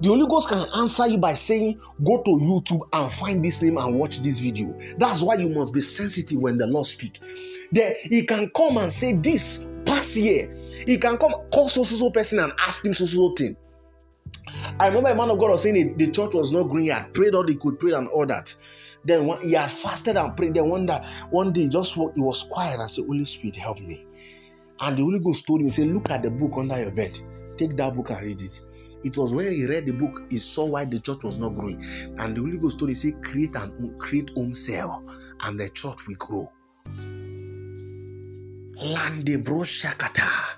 The 0.00 0.08
Holy 0.08 0.26
Ghost 0.26 0.48
can 0.48 0.68
answer 0.74 1.06
you 1.06 1.18
by 1.18 1.34
saying, 1.34 1.80
Go 2.04 2.22
to 2.22 2.30
YouTube 2.30 2.88
and 2.92 3.10
find 3.10 3.44
this 3.44 3.62
name 3.62 3.78
and 3.78 3.98
watch 3.98 4.20
this 4.20 4.38
video. 4.38 4.78
That's 4.98 5.22
why 5.22 5.36
you 5.36 5.48
must 5.48 5.72
be 5.72 5.80
sensitive 5.80 6.42
when 6.42 6.58
the 6.58 6.66
Lord 6.66 6.86
speak. 6.86 7.20
There, 7.72 7.94
He 8.02 8.26
can 8.26 8.50
come 8.50 8.76
and 8.78 8.92
say, 8.92 9.14
This 9.14 9.70
past 9.86 10.16
year, 10.16 10.54
He 10.86 10.98
can 10.98 11.16
come, 11.16 11.32
call 11.52 11.68
so, 11.68 11.84
so, 11.84 11.96
so 11.96 12.10
person 12.10 12.40
and 12.40 12.52
ask 12.58 12.84
him 12.84 12.92
so, 12.92 13.06
so 13.06 13.34
thing. 13.34 13.56
I 14.78 14.88
remember 14.88 15.10
a 15.10 15.14
man 15.14 15.30
of 15.30 15.38
God 15.38 15.50
was 15.50 15.62
saying 15.62 15.96
the 15.96 16.10
church 16.10 16.34
was 16.34 16.52
not 16.52 16.64
growing. 16.64 16.84
He 16.84 16.90
had 16.90 17.12
prayed 17.14 17.34
all 17.34 17.46
he 17.46 17.54
could 17.54 17.78
pray 17.78 17.92
and 17.92 18.08
all 18.08 18.26
that. 18.26 18.54
Then 19.04 19.28
he 19.42 19.52
had 19.52 19.70
fasted 19.70 20.16
and 20.16 20.36
prayed. 20.36 20.54
Then 20.54 20.68
one 20.68 20.86
day, 20.86 21.02
one 21.30 21.52
day, 21.52 21.68
just 21.68 21.94
he 21.94 22.20
was 22.20 22.42
quiet 22.44 22.80
and 22.80 22.90
said, 22.90 23.04
Holy 23.06 23.24
Spirit, 23.24 23.56
help 23.56 23.80
me. 23.80 24.06
And 24.80 24.96
the 24.96 25.02
Holy 25.02 25.20
Ghost 25.20 25.46
told 25.46 25.60
him, 25.60 25.68
say, 25.68 25.84
Look 25.84 26.10
at 26.10 26.22
the 26.22 26.30
book 26.30 26.52
under 26.56 26.78
your 26.80 26.92
bed. 26.92 27.18
Take 27.56 27.76
that 27.76 27.94
book 27.94 28.10
and 28.10 28.22
read 28.22 28.40
it. 28.40 28.60
It 29.04 29.16
was 29.16 29.34
when 29.34 29.52
he 29.52 29.66
read 29.66 29.86
the 29.86 29.92
book, 29.92 30.22
he 30.30 30.38
saw 30.38 30.70
why 30.70 30.84
the 30.84 30.98
church 30.98 31.24
was 31.24 31.38
not 31.38 31.54
growing. 31.54 31.80
And 32.18 32.36
the 32.36 32.40
Holy 32.40 32.58
Ghost 32.58 32.78
told 32.78 32.90
him, 32.90 32.94
say, 32.94 33.12
create 33.22 33.54
an 33.54 33.96
create 33.98 34.30
home 34.30 34.54
cell, 34.54 35.04
and 35.44 35.60
the 35.60 35.68
church 35.70 36.06
will 36.06 36.16
grow. 36.16 36.50
Lande 38.76 39.44
bro 39.44 39.60
shakata 39.60 40.54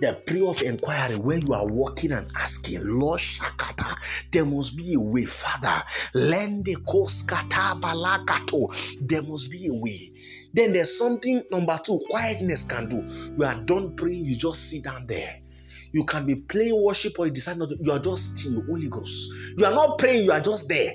the 0.00 0.14
prayer 0.26 0.46
of 0.46 0.62
inquiry 0.62 1.16
where 1.16 1.38
you 1.38 1.52
are 1.52 1.66
walking 1.66 2.12
and 2.12 2.26
asking, 2.36 2.80
Lord 2.84 3.18
Shakata, 3.18 3.96
there 4.30 4.44
must 4.44 4.76
be 4.76 4.94
a 4.94 5.00
way, 5.00 5.24
Father. 5.24 5.82
Lende 6.14 6.76
koskata 6.86 7.80
balakato, 7.80 8.68
there 9.00 9.22
must 9.22 9.50
be 9.50 9.66
a 9.68 9.74
way. 9.74 10.12
Then 10.52 10.72
there's 10.72 10.96
something 10.96 11.42
number 11.50 11.78
two, 11.82 11.98
quietness 12.08 12.64
can 12.64 12.88
do. 12.88 13.04
You 13.36 13.44
are 13.44 13.60
done 13.64 13.96
praying, 13.96 14.24
you 14.24 14.36
just 14.36 14.70
sit 14.70 14.84
down 14.84 15.06
there. 15.06 15.40
You 15.92 16.04
can 16.04 16.26
be 16.26 16.36
playing 16.36 16.82
worship 16.82 17.18
or 17.18 17.26
you 17.26 17.32
decide 17.32 17.58
not 17.58 17.68
to, 17.70 17.76
you 17.80 17.92
are 17.92 17.98
just 17.98 18.38
still 18.38 18.64
Holy 18.66 18.88
Ghost. 18.88 19.30
You 19.56 19.64
are 19.66 19.74
not 19.74 19.98
praying, 19.98 20.24
you 20.24 20.32
are 20.32 20.40
just 20.40 20.68
there. 20.68 20.92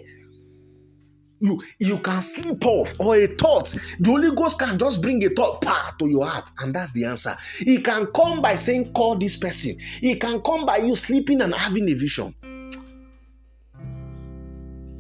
You 1.44 1.62
you 1.78 1.98
can 1.98 2.22
sleep 2.22 2.66
off 2.66 2.94
or 3.02 3.18
a 3.18 3.28
thought. 3.28 3.68
The 4.00 4.10
holy 4.10 4.34
ghost 4.34 4.58
can 4.58 4.78
just 4.78 5.02
bring 5.02 5.22
a 5.26 5.30
thought 5.30 5.62
power 5.62 5.92
to 6.00 6.10
your 6.10 6.26
heart 6.26 6.50
and 6.60 6.74
that's 6.74 6.94
the 6.94 7.04
answer. 7.04 7.36
He 7.58 7.82
can 7.82 8.06
come 8.16 8.42
by 8.42 8.56
saying 8.56 8.94
call 8.94 9.18
this 9.18 9.36
person. 9.36 9.78
He 10.00 10.16
can 10.16 10.40
come 10.40 10.66
by 10.66 10.78
you 10.78 10.96
sleeping 10.96 11.42
and 11.42 11.54
having 11.54 11.90
a 11.90 11.96
vision. 11.96 12.34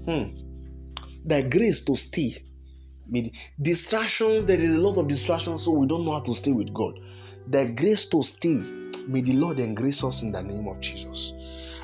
Hmm. 0.03 0.33
The 1.25 1.43
grace 1.49 1.85
to 1.85 1.95
stay 1.95 2.33
distractions. 3.61 4.45
There 4.45 4.57
is 4.57 4.75
a 4.75 4.81
lot 4.81 4.97
of 4.97 5.07
distractions 5.07 5.63
so 5.63 5.71
we 5.71 5.87
don't 5.87 6.03
know 6.03 6.11
how 6.11 6.19
to 6.19 6.33
stay 6.33 6.51
with 6.51 6.73
god. 6.73 6.99
The 7.47 7.67
grace 7.69 8.05
to 8.09 8.21
stay 8.21 8.59
may 9.07 9.21
the 9.21 9.33
lord 9.33 9.59
embrace 9.59 10.03
us 10.03 10.21
in 10.23 10.31
the 10.31 10.41
name 10.41 10.67
of 10.67 10.79
jesus 10.79 11.33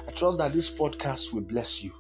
i 0.08 0.12
trust 0.12 0.38
that 0.38 0.54
this 0.54 0.70
podcast 0.70 1.34
will 1.34 1.42
bless 1.42 1.84
you 1.84 1.92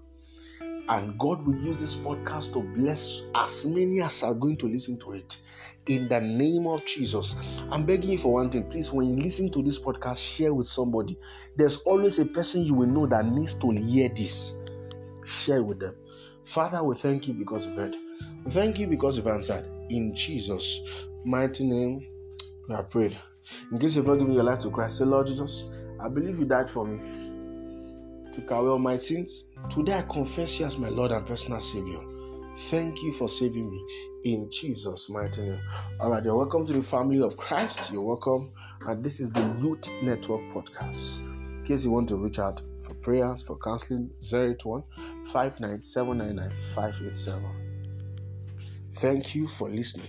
and 0.90 1.18
God 1.20 1.46
will 1.46 1.56
use 1.56 1.78
this 1.78 1.96
podcast 1.96 2.52
to 2.54 2.62
bless 2.62 3.28
as 3.36 3.66
many 3.68 4.02
as 4.02 4.24
are 4.24 4.34
going 4.34 4.58
to 4.58 4.68
listen 4.68 4.98
to 5.00 5.14
it. 5.14 5.40
In 5.86 6.08
the 6.08 6.20
name 6.20 6.66
of 6.66 6.84
Jesus. 6.86 7.64
I'm 7.72 7.86
begging 7.86 8.12
you 8.12 8.18
for 8.18 8.34
one 8.34 8.50
thing. 8.50 8.64
Please, 8.70 8.92
when 8.92 9.08
you 9.08 9.24
listen 9.24 9.52
to 9.52 9.62
this 9.62 9.80
podcast, 9.80 10.18
share 10.18 10.54
with 10.54 10.68
somebody. 10.68 11.18
There's 11.56 11.78
always 11.84 12.18
a 12.18 12.26
person 12.26 12.64
you 12.64 12.74
will 12.74 12.88
know 12.88 13.06
that 13.06 13.26
needs 13.28 13.54
to 13.56 13.70
hear 13.70 14.10
this. 14.10 14.64
Share 15.26 15.64
with 15.64 15.80
them. 15.80 15.96
Father, 16.44 16.84
we 16.84 16.96
thank 16.96 17.28
you 17.28 17.36
because 17.36 17.68
of 17.68 17.78
it. 17.78 17.96
We 18.44 18.50
thank 18.50 18.80
you 18.80 18.88
because 18.88 19.16
you've 19.16 19.28
answered. 19.28 19.66
In 19.90 20.14
Jesus' 20.16 20.82
mighty 21.24 21.66
name, 21.68 22.06
we 22.68 22.74
have 22.76 22.90
prayed. 22.90 23.16
In 23.72 23.80
case 23.80 23.96
you've 23.96 24.08
not 24.08 24.20
given 24.20 24.34
your 24.34 24.44
life 24.44 24.60
to 24.60 24.70
Christ, 24.70 24.98
say, 24.98 25.06
Lord 25.06 25.28
Jesus, 25.28 25.70
I 26.00 26.08
believe 26.10 26.40
you 26.40 26.46
died 26.46 26.70
for 26.70 26.86
me 26.86 27.00
took 28.40 28.52
away 28.52 28.70
all 28.70 28.80
my 28.80 28.98
sins. 28.98 29.46
Today 29.70 29.98
I 29.98 30.02
confess 30.04 30.60
you 30.60 30.66
as 30.66 30.78
my 30.78 30.90
Lord 30.90 31.12
and 31.12 31.26
personal 31.26 31.60
Savior. 31.60 32.00
Thank 32.56 33.02
you 33.04 33.12
for 33.12 33.30
saving 33.30 33.70
me 33.70 33.84
in 34.26 34.50
Jesus' 34.52 35.10
mighty 35.10 35.42
name. 35.42 35.60
All 36.00 36.12
right, 36.12 36.24
you're 36.24 36.36
welcome 36.36 36.66
to 36.66 36.74
the 36.74 36.84
family 36.84 37.22
of 37.22 37.38
Christ. 37.38 37.92
You're 37.92 38.02
welcome. 38.02 38.50
And 38.82 39.04
this 39.04 39.20
is 39.20 39.32
the 39.32 39.42
Youth 39.62 39.92
Network 40.02 40.42
Podcast. 40.54 41.20
In 41.20 41.66
case 41.66 41.84
you 41.84 41.92
want 41.92 42.10
to 42.10 42.18
reach 42.18 42.40
out 42.40 42.62
for 42.82 42.94
prayers, 42.96 43.42
for 43.42 43.58
counseling, 43.58 44.10
081 44.22 44.84
59799 45.26 46.52
587. 46.76 47.44
Thank 48.94 49.36
you 49.36 49.48
for 49.48 49.70
listening. 49.70 50.08